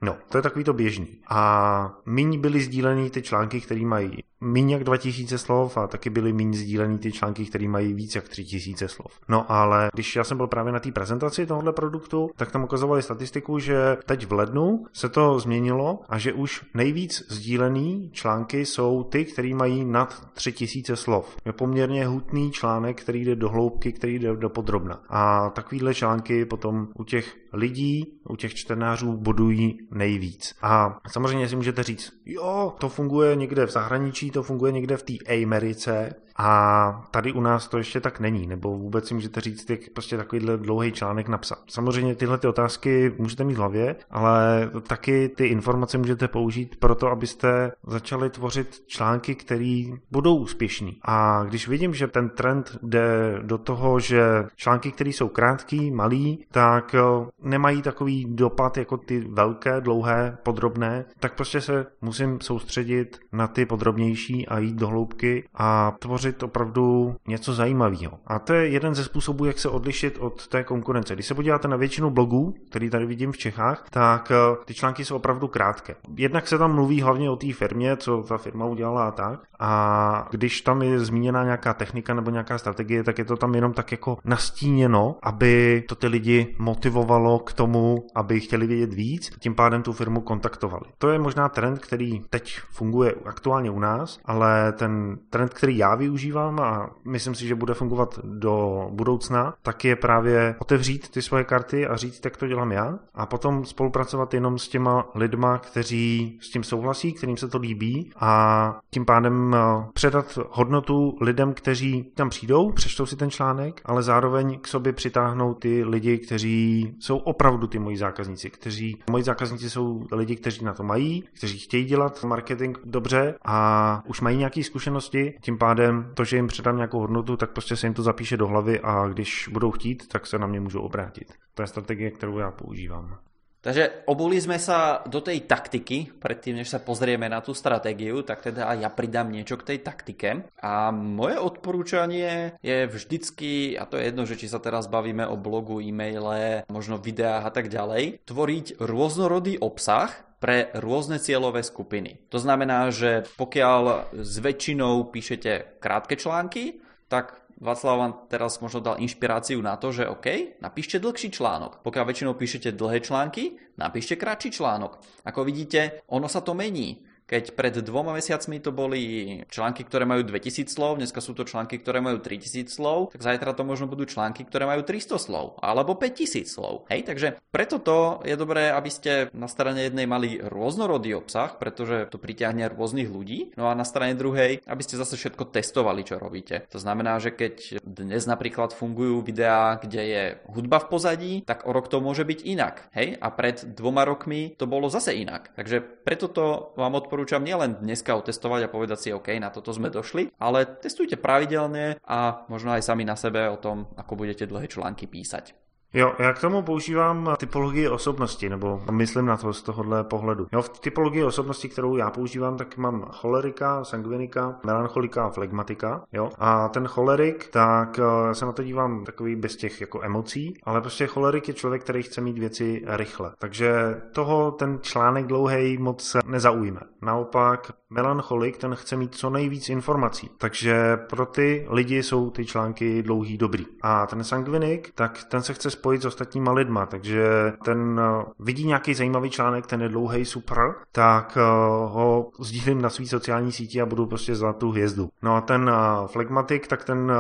No, 0.00 0.17
to 0.28 0.38
je 0.38 0.43
takový 0.43 0.64
to 0.64 0.73
běžný. 0.73 1.08
A 1.28 1.94
míň 2.06 2.40
byly 2.40 2.61
sdílený 2.61 3.11
ty 3.11 3.23
články, 3.23 3.61
které 3.61 3.81
mají 3.81 4.25
míň 4.43 4.71
jak 4.71 4.85
2000 4.85 5.39
slov 5.39 5.77
a 5.77 5.87
taky 5.87 6.11
byly 6.11 6.33
míň 6.33 6.55
sdílený 6.55 6.99
ty 6.99 7.12
články, 7.12 7.44
které 7.44 7.69
mají 7.69 7.94
víc 7.94 8.15
jak 8.15 8.29
3000 8.29 8.89
slov. 8.89 9.21
No 9.29 9.53
ale 9.53 9.91
když 9.94 10.17
já 10.17 10.25
jsem 10.25 10.37
byl 10.37 10.47
právě 10.47 10.73
na 10.73 10.81
té 10.81 10.93
prezentaci 10.93 11.47
tohohle 11.47 11.73
produktu, 11.73 12.31
tak 12.37 12.53
tam 12.53 12.65
ukazovali 12.65 13.03
statistiku, 13.03 13.59
že 13.59 13.97
teď 14.06 14.27
v 14.27 14.33
lednu 14.33 14.85
se 14.93 15.09
to 15.09 15.39
změnilo 15.39 16.00
a 16.09 16.19
že 16.19 16.33
už 16.33 16.65
nejvíc 16.75 17.25
sdílený 17.29 18.11
články 18.12 18.67
jsou 18.67 19.05
ty, 19.05 19.25
které 19.25 19.55
mají 19.55 19.85
nad 19.85 20.29
3000 20.35 20.97
slov. 20.97 21.37
Je 21.45 21.53
poměrně 21.53 22.06
hutný 22.06 22.50
článek, 22.50 23.03
který 23.03 23.25
jde 23.25 23.37
do 23.37 23.49
hloubky, 23.49 23.93
který 23.93 24.19
jde 24.19 24.37
do 24.37 24.49
podrobna. 24.49 25.00
A 25.09 25.50
takovýhle 25.50 25.95
články 25.95 26.45
potom 26.45 26.88
u 26.95 27.05
těch 27.05 27.42
lidí, 27.52 28.06
u 28.28 28.37
těch 28.37 28.54
čtenářů 28.54 29.16
bodují 29.16 29.78
nejvíc. 29.90 30.54
A 30.62 30.99
samozřejmě 31.08 31.49
si 31.49 31.56
můžete 31.56 31.82
říct, 31.82 32.12
jo, 32.26 32.72
to 32.78 32.88
funguje 32.88 33.37
někde 33.37 33.66
v 33.66 33.70
zahraničí, 33.70 34.31
to 34.31 34.43
funguje 34.43 34.72
někde 34.72 34.96
v 34.96 35.02
té 35.02 35.43
Americe, 35.43 36.14
a 36.37 37.04
tady 37.10 37.32
u 37.32 37.40
nás 37.40 37.69
to 37.69 37.78
ještě 37.78 38.00
tak 38.00 38.20
není, 38.20 38.46
nebo 38.46 38.78
vůbec 38.78 39.08
si 39.08 39.14
můžete 39.14 39.40
říct, 39.40 39.70
jak 39.70 39.81
prostě 39.94 40.16
takovýhle 40.16 40.56
dlouhý 40.56 40.93
článek 40.93 41.28
napsat. 41.28 41.58
Samozřejmě 41.69 42.14
tyhle 42.14 42.38
ty 42.38 42.46
otázky 42.46 43.14
můžete 43.19 43.44
mít 43.44 43.54
v 43.54 43.58
hlavě, 43.58 43.96
ale 44.10 44.70
taky 44.88 45.28
ty 45.28 45.46
informace 45.46 45.99
můžete 45.99 46.28
použít 46.28 46.76
pro 46.76 46.94
to, 46.94 47.08
abyste 47.08 47.72
začali 47.87 48.31
tvořit 48.31 48.82
články, 48.87 49.34
které 49.34 49.84
budou 50.10 50.37
úspěšní. 50.37 50.99
A 51.02 51.44
když 51.44 51.69
vidím, 51.69 51.94
že 51.94 52.06
ten 52.06 52.28
trend 52.28 52.78
jde 52.82 53.38
do 53.43 53.58
toho, 53.58 54.00
že 54.00 54.22
články, 54.56 54.93
které 54.93 55.10
jsou 55.10 55.28
krátký, 55.28 55.90
malý, 55.90 56.46
tak 56.50 56.94
nemají 57.43 57.83
takový 57.83 58.27
dopad 58.29 58.77
jako 58.77 58.97
ty 58.97 59.21
velké, 59.21 59.81
dlouhé, 59.81 60.39
podrobné, 60.43 61.05
tak 61.21 61.35
prostě 61.35 61.61
se 61.61 61.87
musím 62.00 62.41
soustředit 62.41 63.19
na 63.33 63.47
ty 63.47 63.67
podrobnější 63.67 64.49
a 64.49 64.59
jít 64.59 64.77
do 64.77 64.89
hloubky 64.89 65.44
a 65.55 65.97
tvořit 65.99 66.43
opravdu 66.43 67.17
něco 67.29 67.53
zajímavého. 67.53 68.19
A 68.27 68.39
to 68.39 68.53
je 68.53 68.69
jeden 68.69 68.94
ze 68.94 69.05
způsobů, 69.05 69.44
jak 69.44 69.59
se 69.59 69.69
odlišit 69.69 70.19
od 70.21 70.47
té 70.47 70.65
konkurence. 70.65 71.15
Když 71.15 71.27
se 71.27 71.35
podíváte 71.35 71.69
na 71.69 71.77
většinu 71.77 72.11
blogů, 72.11 72.55
který 72.71 72.91
tady 72.91 73.06
vidím 73.06 73.33
v 73.33 73.39
Čechách, 73.39 73.87
tak 73.91 74.31
eh, 74.31 74.56
ty 74.64 74.75
články 74.75 75.05
jsou 75.05 75.16
opravdu 75.16 75.49
krátké. 75.49 75.95
Jednak 76.16 76.49
se 76.49 76.59
tam 76.59 76.75
mluví 76.75 77.02
hlavně 77.02 77.31
o 77.31 77.37
té 77.37 77.52
firmě, 77.52 77.97
co 77.97 78.23
ta 78.23 78.38
firma 78.38 78.64
udělala 78.64 79.09
a 79.09 79.11
tak. 79.11 79.40
A 79.59 80.28
když 80.31 80.61
tam 80.61 80.83
je 80.83 81.00
zmíněna 81.00 81.45
nějaká 81.45 81.75
technika 81.75 82.14
nebo 82.14 82.31
nějaká 82.31 82.59
strategie, 82.59 83.05
tak 83.05 83.19
je 83.19 83.25
to 83.25 83.37
tam 83.37 83.55
jenom 83.55 83.73
tak 83.73 83.93
jako 83.93 84.19
nastíněno, 84.25 85.16
aby 85.23 85.85
to 85.88 85.95
ty 85.95 86.07
lidi 86.07 86.57
motivovalo 86.59 87.32
k 87.39 87.53
tomu, 87.53 88.07
aby 88.15 88.41
chtěli 88.41 88.67
vědět 88.67 88.95
víc, 88.95 89.31
tím 89.39 89.55
pádem 89.55 89.83
tu 89.83 89.93
firmu 89.93 90.21
kontaktovali. 90.21 90.85
To 90.99 91.09
je 91.09 91.19
možná 91.19 91.49
trend, 91.49 91.79
který 91.79 92.21
teď 92.31 92.61
funguje 92.71 93.15
aktuálně 93.25 93.71
u 93.71 93.79
nás, 93.79 94.19
ale 94.25 94.73
ten 94.73 95.19
trend, 95.31 95.55
který 95.55 95.79
já 95.79 95.95
využívám, 95.95 96.61
a 96.61 96.91
myslím 97.05 97.35
si, 97.35 97.47
že 97.47 97.55
bude 97.55 97.75
fungovat 97.75 98.19
do 98.23 98.87
budoucna, 98.91 99.55
tak 99.62 99.85
je 99.85 99.97
právě 99.97 100.55
otevřít 100.59 101.09
ty 101.09 101.23
svoje 101.23 101.45
karty 101.45 101.87
a 101.87 101.97
říct, 101.97 102.25
jak 102.25 102.37
to 102.37 102.47
dělám 102.47 102.73
já 102.73 102.99
a 103.15 103.27
potom 103.27 103.65
spolupracovat 103.65 104.35
jenom 104.35 104.59
s 104.59 104.69
těma 104.69 105.05
lidma, 105.15 105.59
kteří 105.59 106.39
s 106.43 106.51
tím 106.51 106.65
souhlasí, 106.65 107.12
kterým 107.12 107.37
se 107.37 107.49
to 107.49 107.59
líbí 107.59 108.12
a 108.17 108.81
tím 108.91 109.05
pádem 109.05 109.55
eh, 109.55 109.59
předat 109.93 110.39
hodnotu 110.51 111.17
lidem, 111.21 111.55
kteří 111.55 112.12
tam 112.15 112.29
přijdou, 112.29 112.73
přečtou 112.73 113.07
si 113.07 113.17
ten 113.17 113.31
článek, 113.31 113.81
ale 113.85 114.03
zároveň 114.03 114.59
k 114.59 114.67
sobě 114.67 114.93
přitáhnou 114.93 115.55
ty 115.55 115.85
lidi, 115.85 116.19
kteří 116.19 116.95
jsou 116.99 117.17
opravdu 117.25 117.67
ty 117.67 117.79
moji 117.79 117.97
zákazníci, 117.97 118.50
kteří 118.50 118.99
moji 119.11 119.25
zákazníci 119.25 119.71
jsou 119.71 120.07
lidi, 120.12 120.37
kteří 120.37 120.64
na 120.64 120.75
to 120.75 120.83
mají, 120.83 121.25
kteří 121.33 121.59
chtějí 121.59 121.85
dělat 121.85 122.25
marketing 122.25 122.79
dobře 122.85 123.35
a 123.45 124.02
už 124.07 124.21
mají 124.21 124.37
nějaké 124.37 124.64
zkušenosti, 124.64 125.38
tím 125.41 125.59
pádem 125.59 126.11
to, 126.14 126.25
že 126.25 126.37
jim 126.37 126.47
předám 126.47 126.76
nějakou 126.76 127.00
hodnotu, 127.00 127.37
tak 127.37 127.50
prostě 127.50 127.76
se 127.76 127.87
jim 127.87 127.95
to 127.95 128.02
zapíše 128.02 128.37
do 128.37 128.47
hlavy 128.47 128.81
a 128.81 129.09
když 129.09 129.49
budou 129.52 129.71
chtít, 129.71 130.09
tak 130.09 130.26
se 130.26 130.38
na 130.38 130.47
mě 130.47 130.61
můžou 130.61 130.81
obrátit. 130.81 131.33
To 131.55 131.62
je 131.62 131.67
strategie, 131.67 132.11
kterou 132.11 132.38
já 132.38 132.50
používám. 132.50 133.19
Takže 133.62 134.11
obuli 134.11 134.42
sme 134.42 134.59
sa 134.59 135.07
do 135.07 135.23
tej 135.23 135.47
taktiky, 135.47 136.19
predtým 136.19 136.59
než 136.59 136.75
sa 136.75 136.83
pozrieme 136.83 137.31
na 137.31 137.38
tú 137.38 137.54
stratégiu, 137.54 138.26
tak 138.26 138.42
teda 138.42 138.75
ja 138.75 138.90
pridám 138.90 139.31
niečo 139.31 139.54
k 139.54 139.73
tej 139.75 139.78
taktike. 139.87 140.50
A 140.59 140.90
moje 140.90 141.38
odporúčanie 141.38 142.59
je 142.59 142.90
vždycky, 142.90 143.78
a 143.78 143.87
to 143.87 144.02
je 144.02 144.11
jedno, 144.11 144.26
že 144.26 144.35
či 144.35 144.50
sa 144.50 144.59
teraz 144.59 144.90
bavíme 144.90 145.23
o 145.31 145.38
blogu, 145.38 145.78
e-maile, 145.78 146.66
možno 146.66 146.99
videách 146.99 147.47
a 147.47 147.54
tak 147.54 147.71
ďalej, 147.71 148.26
tvoriť 148.26 148.83
rôznorodý 148.83 149.62
obsah, 149.62 150.11
pre 150.42 150.75
rôzne 150.75 151.23
cieľové 151.23 151.62
skupiny. 151.62 152.19
To 152.35 152.42
znamená, 152.42 152.90
že 152.90 153.23
pokiaľ 153.38 154.11
s 154.11 154.42
väčšinou 154.42 155.07
píšete 155.14 155.78
krátke 155.78 156.19
články, 156.19 156.83
tak 157.07 157.41
Václav 157.62 157.95
vám 157.95 158.12
teraz 158.26 158.59
možno 158.59 158.83
dal 158.83 158.99
inšpiráciu 158.99 159.62
na 159.62 159.78
to, 159.78 159.95
že 159.95 160.11
OK, 160.11 160.59
napíšte 160.59 160.99
dlhší 160.99 161.31
článok. 161.31 161.78
Pokiaľ 161.87 162.04
väčšinou 162.11 162.35
píšete 162.35 162.75
dlhé 162.75 162.99
články, 163.07 163.54
napíšte 163.78 164.19
kratší 164.19 164.50
článok. 164.50 164.99
Ako 165.23 165.47
vidíte, 165.47 166.02
ono 166.11 166.26
sa 166.26 166.42
to 166.42 166.59
mení. 166.59 167.07
Keď 167.33 167.57
pred 167.57 167.73
dvoma 167.81 168.12
mesiacmi 168.12 168.61
to 168.61 168.77
boli 168.77 169.41
články, 169.49 169.89
ktoré 169.89 170.05
majú 170.05 170.21
2000 170.21 170.69
slov, 170.69 171.01
dneska 171.01 171.25
sú 171.25 171.33
to 171.33 171.49
články, 171.49 171.81
ktoré 171.81 172.05
majú 172.05 172.21
3000 172.21 172.69
slov, 172.69 173.09
tak 173.09 173.25
zajtra 173.25 173.57
to 173.57 173.65
možno 173.65 173.89
budú 173.89 174.05
články, 174.05 174.45
ktoré 174.45 174.69
majú 174.69 174.85
300 174.85 175.17
slov 175.17 175.57
alebo 175.65 175.97
5000 175.97 176.45
slov. 176.45 176.85
Hej, 176.93 177.09
takže 177.09 177.41
preto 177.49 177.81
to 177.81 178.21
je 178.29 178.37
dobré, 178.37 178.69
aby 178.69 178.93
ste 178.93 179.33
na 179.33 179.49
strane 179.49 179.81
jednej 179.81 180.05
mali 180.05 180.45
rôznorodý 180.45 181.17
obsah, 181.17 181.57
pretože 181.57 182.12
to 182.12 182.21
pritiahne 182.21 182.69
rôznych 182.69 183.09
ľudí, 183.09 183.57
no 183.57 183.73
a 183.73 183.73
na 183.73 183.89
strane 183.89 184.12
druhej, 184.12 184.61
aby 184.69 184.83
ste 184.85 185.01
zase 185.01 185.17
všetko 185.17 185.57
testovali, 185.57 186.05
čo 186.05 186.21
robíte. 186.21 186.69
To 186.69 186.77
znamená, 186.77 187.17
že 187.17 187.33
keď 187.33 187.81
dnes 187.81 188.29
napríklad 188.29 188.77
fungujú 188.77 189.25
videá, 189.25 189.81
kde 189.81 190.03
je 190.05 190.25
hudba 190.53 190.85
v 190.85 190.91
pozadí, 190.93 191.33
tak 191.49 191.65
o 191.65 191.73
rok 191.73 191.89
to 191.89 192.05
môže 192.05 192.29
byť 192.29 192.45
inak. 192.45 192.93
Hej, 192.93 193.17
a 193.17 193.33
pred 193.33 193.65
dvoma 193.73 194.05
rokmi 194.05 194.53
to 194.61 194.69
bolo 194.69 194.93
zase 194.93 195.17
inak. 195.17 195.57
Takže 195.57 195.81
preto 195.81 196.29
to 196.29 196.77
vám 196.77 196.93
odporúčam 197.01 197.22
odporúčam 197.23 197.47
nielen 197.47 197.79
dneska 197.79 198.19
otestovať 198.19 198.67
a 198.67 198.73
povedať 198.75 198.99
si, 198.99 199.09
OK, 199.14 199.38
na 199.38 199.55
toto 199.55 199.71
sme 199.71 199.95
došli, 199.95 200.35
ale 200.43 200.67
testujte 200.67 201.14
pravidelne 201.14 202.02
a 202.02 202.43
možno 202.50 202.75
aj 202.75 202.83
sami 202.83 203.07
na 203.07 203.14
sebe 203.14 203.47
o 203.47 203.62
tom, 203.62 203.87
ako 203.95 204.19
budete 204.19 204.50
dlhé 204.50 204.67
články 204.67 205.07
písať. 205.07 205.62
Jo, 205.94 206.12
já 206.18 206.32
k 206.32 206.40
tomu 206.40 206.62
používám 206.62 207.34
typologii 207.37 207.88
osobnosti, 207.88 208.49
nebo 208.49 208.82
myslím 208.90 209.26
na 209.26 209.37
to 209.37 209.52
z 209.52 209.62
tohohle 209.62 210.04
pohledu. 210.04 210.46
Jo, 210.52 210.62
v 210.62 210.68
typologii 210.68 211.25
osobnosti, 211.25 211.68
kterou 211.68 211.96
já 211.96 212.11
používám, 212.11 212.56
tak 212.56 212.76
mám 212.76 213.06
cholerika, 213.12 213.84
sangvinika, 213.84 214.61
melancholika 214.64 215.25
a 215.25 215.30
flegmatika. 215.30 216.04
Jo? 216.12 216.30
A 216.38 216.68
ten 216.68 216.88
cholerik, 216.88 217.49
tak 217.49 217.99
já 217.99 218.30
eh, 218.30 218.34
se 218.34 218.46
na 218.46 218.52
to 218.52 218.62
dívám 218.62 219.04
takový 219.04 219.37
bez 219.37 219.56
těch 219.56 219.80
jako 219.80 220.02
emocí, 220.02 220.54
ale 220.62 220.80
prostě 220.80 221.06
cholerik 221.06 221.49
je 221.49 221.54
člověk, 221.54 221.82
který 221.82 222.02
chce 222.02 222.20
mít 222.20 222.38
věci 222.38 222.82
rychle. 222.87 223.32
Takže 223.38 224.00
toho 224.12 224.50
ten 224.50 224.78
článek 224.82 225.26
dlouhý 225.26 225.78
moc 225.78 226.16
nezaujme. 226.26 226.80
Naopak 227.02 227.72
melancholik, 227.90 228.58
ten 228.58 228.75
chce 228.75 228.96
mít 228.96 229.14
co 229.14 229.30
nejvíc 229.30 229.68
informací. 229.68 230.30
Takže 230.38 230.96
pro 230.96 231.26
ty 231.26 231.66
lidi 231.70 232.02
jsou 232.02 232.30
ty 232.30 232.46
články 232.46 233.02
dlouhý 233.02 233.38
dobrý. 233.38 233.66
A 233.82 234.06
ten 234.06 234.25
sangvinik, 234.25 234.92
tak 234.94 235.25
ten 235.25 235.42
se 235.42 235.54
chce 235.54 235.70
spojit 235.83 236.03
s 236.03 236.05
ostatníma 236.05 236.53
lidma, 236.53 236.87
takže 236.87 237.25
ten 237.65 238.01
eh, 238.01 238.25
vidí 238.39 238.67
nějaký 238.67 238.95
zajímavý 238.95 239.31
článek, 239.31 239.67
ten 239.67 239.83
je 239.83 239.89
dlouhý, 239.89 240.25
super, 240.25 240.75
tak 240.93 241.39
eh, 241.41 241.43
ho 241.87 242.31
sdílím 242.41 242.83
na 242.83 242.91
svý 242.91 243.09
sociální 243.09 243.53
síti 243.53 243.81
a 243.81 243.87
budu 243.87 244.07
prostě 244.07 244.35
zlatou 244.35 244.71
hvězdu. 244.71 245.09
No 245.23 245.35
a 245.35 245.41
ten 245.41 245.71
eh, 245.71 246.09
flegmatik, 246.09 246.67
tak 246.67 246.85
ten 246.85 247.12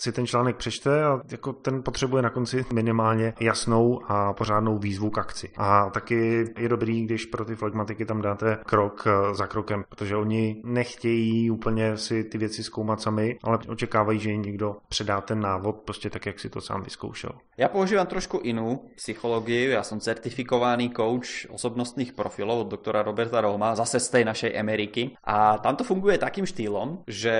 si 0.00 0.12
ten 0.12 0.26
článek 0.26 0.56
přečte 0.56 1.04
a 1.04 1.20
jako 1.30 1.52
ten 1.52 1.82
potřebuje 1.82 2.22
na 2.22 2.30
konci 2.30 2.64
minimálně 2.72 3.34
jasnou 3.40 4.00
a 4.08 4.32
pořádnou 4.32 4.78
výzvu 4.78 5.10
k 5.10 5.18
akci. 5.18 5.50
A 5.56 5.90
taky 5.90 6.44
je 6.58 6.68
dobrý, 6.68 7.04
když 7.04 7.26
pro 7.26 7.44
ty 7.44 7.54
flegmatiky 7.54 8.04
tam 8.04 8.22
dáte 8.22 8.58
krok 8.66 9.04
za 9.32 9.46
krokem, 9.46 9.84
protože 9.88 10.16
oni 10.16 10.62
nechtějí 10.64 11.50
úplně 11.50 11.96
si 11.96 12.24
ty 12.24 12.38
věci 12.38 12.62
zkoumat 12.62 13.00
sami, 13.00 13.38
ale 13.42 13.58
očekávají, 13.68 14.18
že 14.18 14.30
jim 14.30 14.42
někdo 14.42 14.76
předá 14.88 15.20
ten 15.20 15.40
návod 15.40 15.76
prostě 15.76 16.10
tak, 16.10 16.26
jak 16.26 16.40
si 16.40 16.50
to 16.50 16.60
sám 16.60 16.82
vyzkoušel. 16.82 17.30
Já 17.56 17.68
používám 17.68 17.97
používam 17.98 18.14
trošku 18.14 18.38
inú 18.46 18.94
psychológiu. 18.94 19.74
Ja 19.74 19.82
som 19.82 19.98
certifikovaný 19.98 20.94
coach 20.94 21.50
osobnostných 21.50 22.14
profilov 22.14 22.70
od 22.70 22.78
doktora 22.78 23.02
Roberta 23.02 23.42
Roma, 23.42 23.74
zase 23.74 23.98
z 23.98 24.14
tej 24.14 24.22
našej 24.22 24.52
Ameriky. 24.54 25.18
A 25.26 25.58
tam 25.58 25.74
to 25.74 25.82
funguje 25.82 26.14
takým 26.14 26.46
štýlom, 26.46 27.02
že 27.10 27.34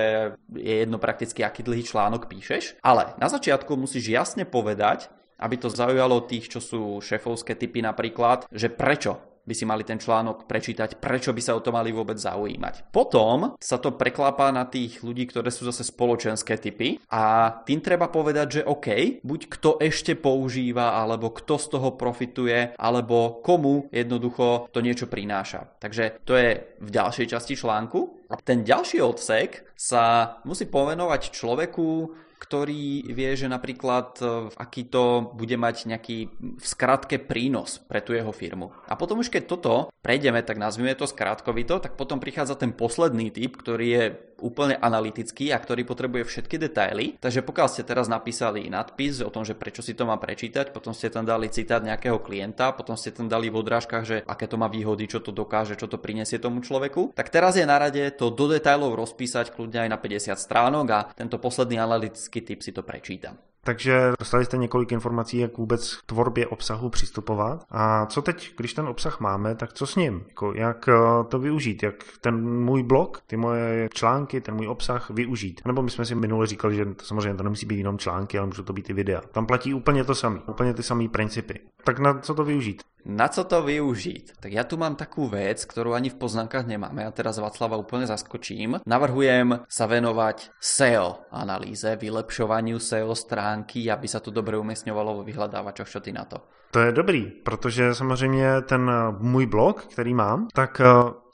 je 0.51 0.83
jedno 0.83 0.99
prakticky, 0.99 1.47
aký 1.47 1.63
dlhý 1.63 1.87
článok 1.87 2.27
píšeš, 2.27 2.75
ale 2.83 3.15
na 3.15 3.31
začiatku 3.31 3.71
musíš 3.79 4.11
jasne 4.11 4.43
povedať, 4.43 5.07
aby 5.39 5.55
to 5.55 5.71
zaujalo 5.71 6.27
tých, 6.27 6.51
čo 6.51 6.59
sú 6.59 6.99
šéfovské 6.99 7.55
typy 7.55 7.79
napríklad, 7.79 8.43
že 8.51 8.67
prečo 8.67 9.28
by 9.49 9.55
si 9.57 9.65
mali 9.65 9.81
ten 9.81 9.97
článok 9.97 10.45
prečítať, 10.45 11.01
prečo 11.01 11.33
by 11.33 11.41
sa 11.41 11.57
o 11.57 11.63
to 11.65 11.73
mali 11.73 11.89
vôbec 11.89 12.21
zaujímať. 12.21 12.93
Potom 12.93 13.57
sa 13.57 13.81
to 13.81 13.97
preklápa 13.97 14.53
na 14.53 14.69
tých 14.69 15.01
ľudí, 15.01 15.25
ktoré 15.25 15.49
sú 15.49 15.65
zase 15.65 15.81
spoločenské 15.81 16.61
typy 16.61 17.01
a 17.09 17.49
tým 17.65 17.81
treba 17.81 18.13
povedať, 18.13 18.61
že 18.61 18.67
OK, 18.69 19.19
buď 19.25 19.41
kto 19.49 19.81
ešte 19.81 20.13
používa, 20.13 20.93
alebo 20.93 21.33
kto 21.33 21.57
z 21.57 21.65
toho 21.73 21.97
profituje, 21.97 22.77
alebo 22.77 23.41
komu 23.41 23.89
jednoducho 23.89 24.69
to 24.69 24.85
niečo 24.85 25.09
prináša. 25.09 25.65
Takže 25.81 26.21
to 26.21 26.37
je 26.37 26.77
v 26.77 26.89
ďalšej 26.93 27.25
časti 27.33 27.57
článku. 27.57 28.19
A 28.29 28.37
ten 28.37 28.61
ďalší 28.61 29.01
odsek 29.01 29.73
sa 29.73 30.37
musí 30.45 30.69
povenovať 30.69 31.33
človeku, 31.33 32.13
ktorý 32.39 33.11
vie, 33.11 33.29
že 33.35 33.51
napríklad 33.51 34.17
e, 34.23 34.25
aký 34.55 34.87
to 34.87 35.35
bude 35.35 35.53
mať 35.59 35.91
nejaký 35.91 36.17
v 36.39 36.65
skratke 36.65 37.19
prínos 37.19 37.83
pre 37.83 37.99
tú 37.99 38.15
jeho 38.15 38.31
firmu. 38.31 38.71
A 38.87 38.95
potom 38.95 39.19
už 39.19 39.27
keď 39.27 39.43
toto 39.45 39.91
prejdeme, 39.99 40.39
tak 40.39 40.55
nazvime 40.55 40.95
to 40.95 41.03
skrátkovito, 41.03 41.83
tak 41.83 41.99
potom 41.99 42.23
prichádza 42.23 42.55
ten 42.55 42.71
posledný 42.71 43.29
typ, 43.35 43.59
ktorý 43.59 43.87
je 43.91 44.03
úplne 44.39 44.79
analytický 44.79 45.51
a 45.53 45.61
ktorý 45.61 45.85
potrebuje 45.85 46.23
všetky 46.25 46.55
detaily. 46.57 47.19
Takže 47.19 47.45
pokiaľ 47.45 47.67
ste 47.69 47.83
teraz 47.85 48.07
napísali 48.07 48.71
nadpis 48.71 49.21
o 49.21 49.29
tom, 49.29 49.43
že 49.43 49.53
prečo 49.53 49.83
si 49.83 49.93
to 49.93 50.07
má 50.07 50.17
prečítať, 50.17 50.71
potom 50.73 50.95
ste 50.95 51.11
tam 51.11 51.27
dali 51.27 51.51
citát 51.51 51.83
nejakého 51.83 52.17
klienta, 52.23 52.71
potom 52.73 52.95
ste 52.97 53.11
tam 53.11 53.27
dali 53.27 53.51
v 53.51 53.59
odrážkach, 53.59 54.03
že 54.07 54.17
aké 54.23 54.47
to 54.47 54.55
má 54.55 54.71
výhody, 54.71 55.05
čo 55.05 55.19
to 55.19 55.29
dokáže, 55.29 55.75
čo 55.75 55.85
to 55.85 56.01
prinesie 56.01 56.39
tomu 56.39 56.63
človeku, 56.63 57.13
tak 57.13 57.29
teraz 57.29 57.59
je 57.59 57.67
na 57.67 57.77
rade 57.77 58.01
to 58.15 58.31
do 58.31 58.49
detailov 58.49 58.95
rozpísať 58.95 59.51
kľudne 59.53 59.85
aj 59.85 59.89
na 59.91 59.97
50 59.99 60.35
stránok 60.39 60.87
a 60.89 60.99
tento 61.13 61.37
posledný 61.37 61.77
analytický 61.77 62.41
typ 62.41 62.59
si 62.63 62.71
to 62.71 62.81
prečítam. 62.81 63.37
Takže 63.63 64.11
dostali 64.19 64.45
jste 64.45 64.57
několik 64.57 64.91
informací, 64.91 65.37
jak 65.37 65.57
vůbec 65.57 65.95
k 65.95 66.05
tvorbě 66.05 66.47
obsahu 66.47 66.89
přistupovat. 66.89 67.65
A 67.69 68.05
co 68.05 68.21
teď, 68.21 68.53
když 68.57 68.73
ten 68.73 68.87
obsah 68.87 69.19
máme, 69.19 69.55
tak 69.55 69.73
co 69.73 69.87
s 69.87 69.95
ním? 69.95 70.23
Jako 70.27 70.53
jak 70.53 70.89
eh, 70.89 70.93
to 71.29 71.39
využít? 71.39 71.83
Jak 71.83 71.95
ten 72.21 72.63
můj 72.63 72.83
blog, 72.83 73.21
ty 73.27 73.37
moje 73.37 73.89
články, 73.93 74.41
ten 74.41 74.55
můj 74.55 74.67
obsah 74.67 75.09
využít? 75.09 75.61
Nebo 75.65 75.81
my 75.81 75.91
jsme 75.91 76.05
si 76.05 76.15
minule 76.15 76.47
říkali, 76.47 76.75
že 76.75 76.85
to 76.85 77.05
samozřejmě 77.05 77.37
to 77.37 77.43
nemusí 77.43 77.65
být 77.65 77.77
jenom 77.77 77.97
články, 77.97 78.37
ale 78.37 78.47
můžou 78.47 78.63
to 78.63 78.73
být 78.73 78.89
i 78.89 78.93
videa. 78.93 79.21
Tam 79.31 79.45
platí 79.45 79.73
úplně 79.73 80.03
to 80.03 80.15
samé, 80.15 80.39
úplně 80.47 80.73
ty 80.73 80.83
samé 80.83 81.09
principy. 81.09 81.59
Tak 81.83 81.99
na 81.99 82.19
co 82.19 82.33
to 82.33 82.43
využít? 82.43 82.83
Na 83.05 83.31
co 83.31 83.47
to 83.47 83.63
využiť? 83.63 84.43
Tak 84.43 84.51
ja 84.51 84.67
tu 84.67 84.75
mám 84.75 84.99
takú 84.99 85.31
vec, 85.31 85.63
ktorú 85.63 85.95
ani 85.95 86.11
v 86.11 86.19
poznámkach 86.19 86.67
nemáme. 86.67 87.07
Ja 87.07 87.15
teraz 87.15 87.39
Václava 87.39 87.79
úplne 87.79 88.03
zaskočím. 88.03 88.83
Navrhujem 88.83 89.63
sa 89.71 89.87
venovať 89.87 90.51
SEO 90.59 91.23
analýze, 91.31 91.95
vylepšovaniu 91.95 92.75
SEO 92.75 93.15
stránky, 93.49 93.89
aby 93.89 94.05
sa 94.05 94.21
to 94.21 94.29
dobre 94.29 94.53
umiestňovalo 94.61 95.17
vo 95.17 95.23
vyhľadávačoch. 95.25 95.89
Čo 95.89 96.05
ty 96.05 96.13
na 96.13 96.29
to? 96.29 96.37
To 96.71 96.79
je 96.79 96.91
dobrý, 96.91 97.25
protože 97.25 97.95
samozřejmě 97.95 98.61
ten 98.61 98.91
můj 99.19 99.45
blog, 99.45 99.85
který 99.85 100.13
mám, 100.13 100.47
tak 100.53 100.81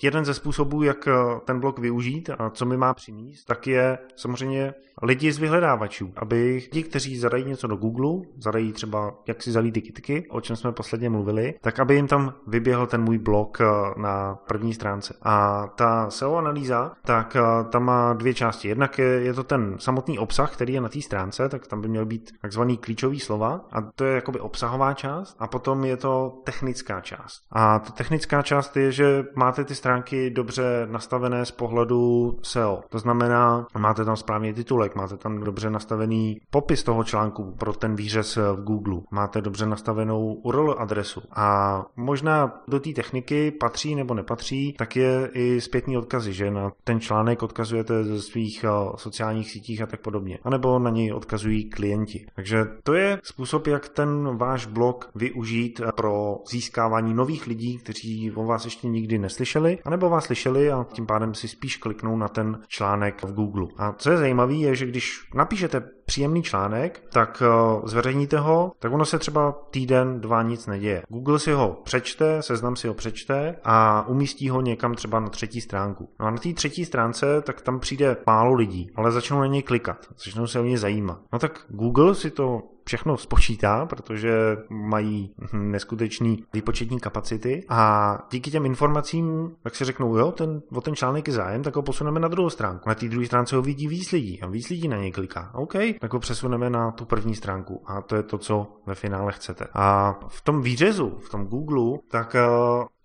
jeden 0.03 0.25
ze 0.25 0.33
způsobů, 0.33 0.83
jak 0.83 1.07
ten 1.45 1.59
blog 1.59 1.79
využít 1.79 2.29
a 2.37 2.49
co 2.49 2.65
mi 2.65 2.77
má 2.77 2.93
přinést, 2.93 3.45
tak 3.45 3.67
je 3.67 3.97
samozřejmě 4.15 4.73
lidi 5.03 5.31
z 5.31 5.39
vyhledávačů, 5.39 6.13
aby 6.15 6.61
ti, 6.71 6.83
kteří 6.83 7.17
zadají 7.17 7.45
něco 7.45 7.67
do 7.67 7.75
Google, 7.75 8.25
zadají 8.37 8.73
třeba, 8.73 9.13
jak 9.27 9.43
si 9.43 9.51
zalít 9.51 9.73
ty 9.73 9.81
kitky, 9.81 10.27
o 10.29 10.41
čem 10.41 10.55
jsme 10.55 10.71
posledně 10.71 11.09
mluvili, 11.09 11.53
tak 11.61 11.79
aby 11.79 11.95
jim 11.95 12.07
tam 12.07 12.33
vyběhl 12.47 12.87
ten 12.87 13.01
můj 13.01 13.17
blog 13.17 13.57
na 13.97 14.35
první 14.35 14.73
stránce. 14.73 15.17
A 15.21 15.67
ta 15.75 16.09
SEO 16.09 16.35
analýza, 16.35 16.91
tak 17.05 17.37
tam 17.69 17.83
má 17.83 18.13
dvě 18.13 18.33
části. 18.33 18.67
Jednak 18.67 18.99
je, 18.99 19.05
je 19.05 19.33
to 19.33 19.43
ten 19.43 19.75
samotný 19.79 20.19
obsah, 20.19 20.53
který 20.53 20.73
je 20.73 20.81
na 20.81 20.89
té 20.89 21.01
stránce, 21.01 21.49
tak 21.49 21.67
tam 21.67 21.81
by 21.81 21.87
měl 21.87 22.05
být 22.05 22.31
takzvaný 22.41 22.77
klíčový 22.77 23.19
slova 23.19 23.61
a 23.71 23.81
to 23.81 24.05
je 24.05 24.15
jakoby 24.15 24.39
obsahová 24.39 24.93
část 24.93 25.24
část 25.25 25.35
a 25.39 25.47
potom 25.47 25.83
je 25.83 25.97
to 25.97 26.41
technická 26.43 27.01
část. 27.01 27.41
A 27.51 27.79
ta 27.79 27.91
technická 27.91 28.41
část 28.41 28.77
je, 28.77 28.91
že 28.91 29.23
máte 29.35 29.65
ty 29.65 29.75
stránky 29.75 30.29
dobře 30.29 30.87
nastavené 30.91 31.45
z 31.45 31.51
pohledu 31.51 32.33
SEO. 32.41 32.81
To 32.89 32.99
znamená, 32.99 33.67
máte 33.77 34.05
tam 34.05 34.15
správný 34.15 34.53
titulek, 34.53 34.95
máte 34.95 35.17
tam 35.17 35.39
dobře 35.39 35.69
nastavený 35.69 36.41
popis 36.49 36.83
toho 36.83 37.03
článku 37.03 37.51
pro 37.51 37.73
ten 37.73 37.95
výřez 37.95 38.35
v 38.35 38.63
Google, 38.63 39.01
máte 39.11 39.41
dobře 39.41 39.65
nastavenou 39.65 40.33
URL 40.33 40.75
adresu 40.79 41.21
a 41.31 41.81
možná 41.95 42.63
do 42.67 42.79
té 42.79 42.89
techniky 42.89 43.51
patří 43.51 43.95
nebo 43.95 44.13
nepatří, 44.13 44.73
tak 44.77 44.95
je 44.95 45.29
i 45.33 45.61
zpětný 45.61 45.97
odkazy, 45.97 46.33
že 46.33 46.51
na 46.51 46.71
ten 46.83 46.99
článek 46.99 47.43
odkazujete 47.43 48.03
ze 48.03 48.21
svých 48.21 48.63
eh, 48.63 48.69
sociálních 48.95 49.51
sítích 49.51 49.81
a 49.81 49.85
tak 49.85 50.01
podobně. 50.01 50.39
A 50.43 50.49
nebo 50.49 50.79
na 50.79 50.89
něj 50.89 51.13
odkazují 51.13 51.69
klienti. 51.69 52.25
Takže 52.35 52.65
to 52.83 52.93
je 52.93 53.19
způsob, 53.23 53.67
jak 53.67 53.89
ten 53.89 54.37
váš 54.37 54.65
blog 54.65 55.09
využít 55.15 55.81
pro 55.95 56.37
získávání 56.49 57.13
nových 57.13 57.47
lidí, 57.47 57.77
kteří 57.77 58.31
o 58.31 58.45
vás 58.45 58.65
ještě 58.65 58.87
nikdy 58.87 59.17
neslyšeli, 59.17 59.77
anebo 59.85 60.09
vás 60.09 60.25
slyšeli 60.25 60.71
a 60.71 60.85
tím 60.93 61.05
pádem 61.05 61.33
si 61.33 61.47
spíš 61.47 61.77
kliknou 61.77 62.17
na 62.17 62.27
ten 62.27 62.61
článek 62.67 63.23
v 63.23 63.33
Google. 63.33 63.67
A 63.77 63.93
co 63.93 64.11
je 64.11 64.17
zajímavé, 64.17 64.53
je, 64.53 64.75
že 64.75 64.85
když 64.85 65.29
napíšete 65.33 65.83
příjemný 66.05 66.43
článek, 66.43 67.03
tak 67.09 67.43
uh, 67.75 67.85
zveřejníte 67.85 68.37
ho, 68.37 68.71
tak 68.79 68.93
ono 68.93 69.05
se 69.05 69.19
třeba 69.19 69.51
týden, 69.71 70.21
dva 70.21 70.41
nic 70.41 70.67
neděje. 70.67 71.03
Google 71.09 71.39
si 71.39 71.51
ho 71.51 71.81
přečte, 71.83 72.41
seznam 72.41 72.75
si 72.75 72.87
ho 72.87 72.93
přečte 72.93 73.55
a 73.63 74.07
umístí 74.07 74.49
ho 74.49 74.61
někam 74.61 74.95
třeba 74.95 75.19
na 75.19 75.29
třetí 75.29 75.61
stránku. 75.61 76.09
No 76.19 76.25
a 76.25 76.31
na 76.31 76.37
té 76.37 76.53
třetí 76.53 76.85
stránce, 76.85 77.41
tak 77.41 77.61
tam 77.61 77.79
přijde 77.79 78.17
málo 78.25 78.53
lidí, 78.53 78.91
ale 78.95 79.11
začnou 79.11 79.39
na 79.39 79.47
něj 79.47 79.63
klikat, 79.63 79.97
začnou 80.23 80.47
se 80.47 80.59
o 80.59 80.63
ně 80.63 80.77
zajímat. 80.77 81.19
No 81.33 81.39
tak 81.39 81.65
Google 81.69 82.15
si 82.15 82.31
to 82.31 82.61
všechno 82.87 83.17
spočítá, 83.17 83.85
protože 83.85 84.57
mají 84.69 85.35
neskutečný 85.53 86.43
výpočetní 86.53 86.99
kapacity 86.99 87.65
a 87.69 88.17
díky 88.31 88.51
těm 88.51 88.65
informacím, 88.65 89.55
jak 89.65 89.75
si 89.75 89.85
řeknou, 89.85 90.17
jo, 90.17 90.31
ten, 90.31 90.61
o 90.71 90.81
ten 90.81 90.95
článek 90.95 91.27
je 91.27 91.33
zájem, 91.33 91.63
tak 91.63 91.75
ho 91.75 91.81
posuneme 91.81 92.19
na 92.19 92.27
druhou 92.27 92.49
stránku. 92.49 92.89
Na 92.89 92.95
té 92.95 93.07
druhé 93.07 93.25
stránce 93.25 93.55
ho 93.55 93.61
vidí 93.61 93.87
víc 93.87 94.11
lidí 94.11 94.41
a 94.41 94.47
víc 94.47 94.69
lidí 94.69 94.87
na 94.87 94.97
něj 94.97 95.11
kliká. 95.11 95.51
OK, 95.55 95.73
tak 95.99 96.13
ho 96.13 96.19
přesuneme 96.19 96.69
na 96.69 96.91
tu 96.91 97.05
první 97.05 97.35
stránku 97.35 97.81
a 97.85 98.01
to 98.01 98.15
je 98.15 98.23
to, 98.23 98.37
co 98.37 98.67
ve 98.85 98.95
finále 98.95 99.31
chcete. 99.31 99.67
A 99.73 100.15
v 100.27 100.41
tom 100.41 100.61
výřezu, 100.61 101.17
v 101.25 101.29
tom 101.29 101.45
Google, 101.45 101.99
tak 102.07 102.35
eh, 102.35 102.47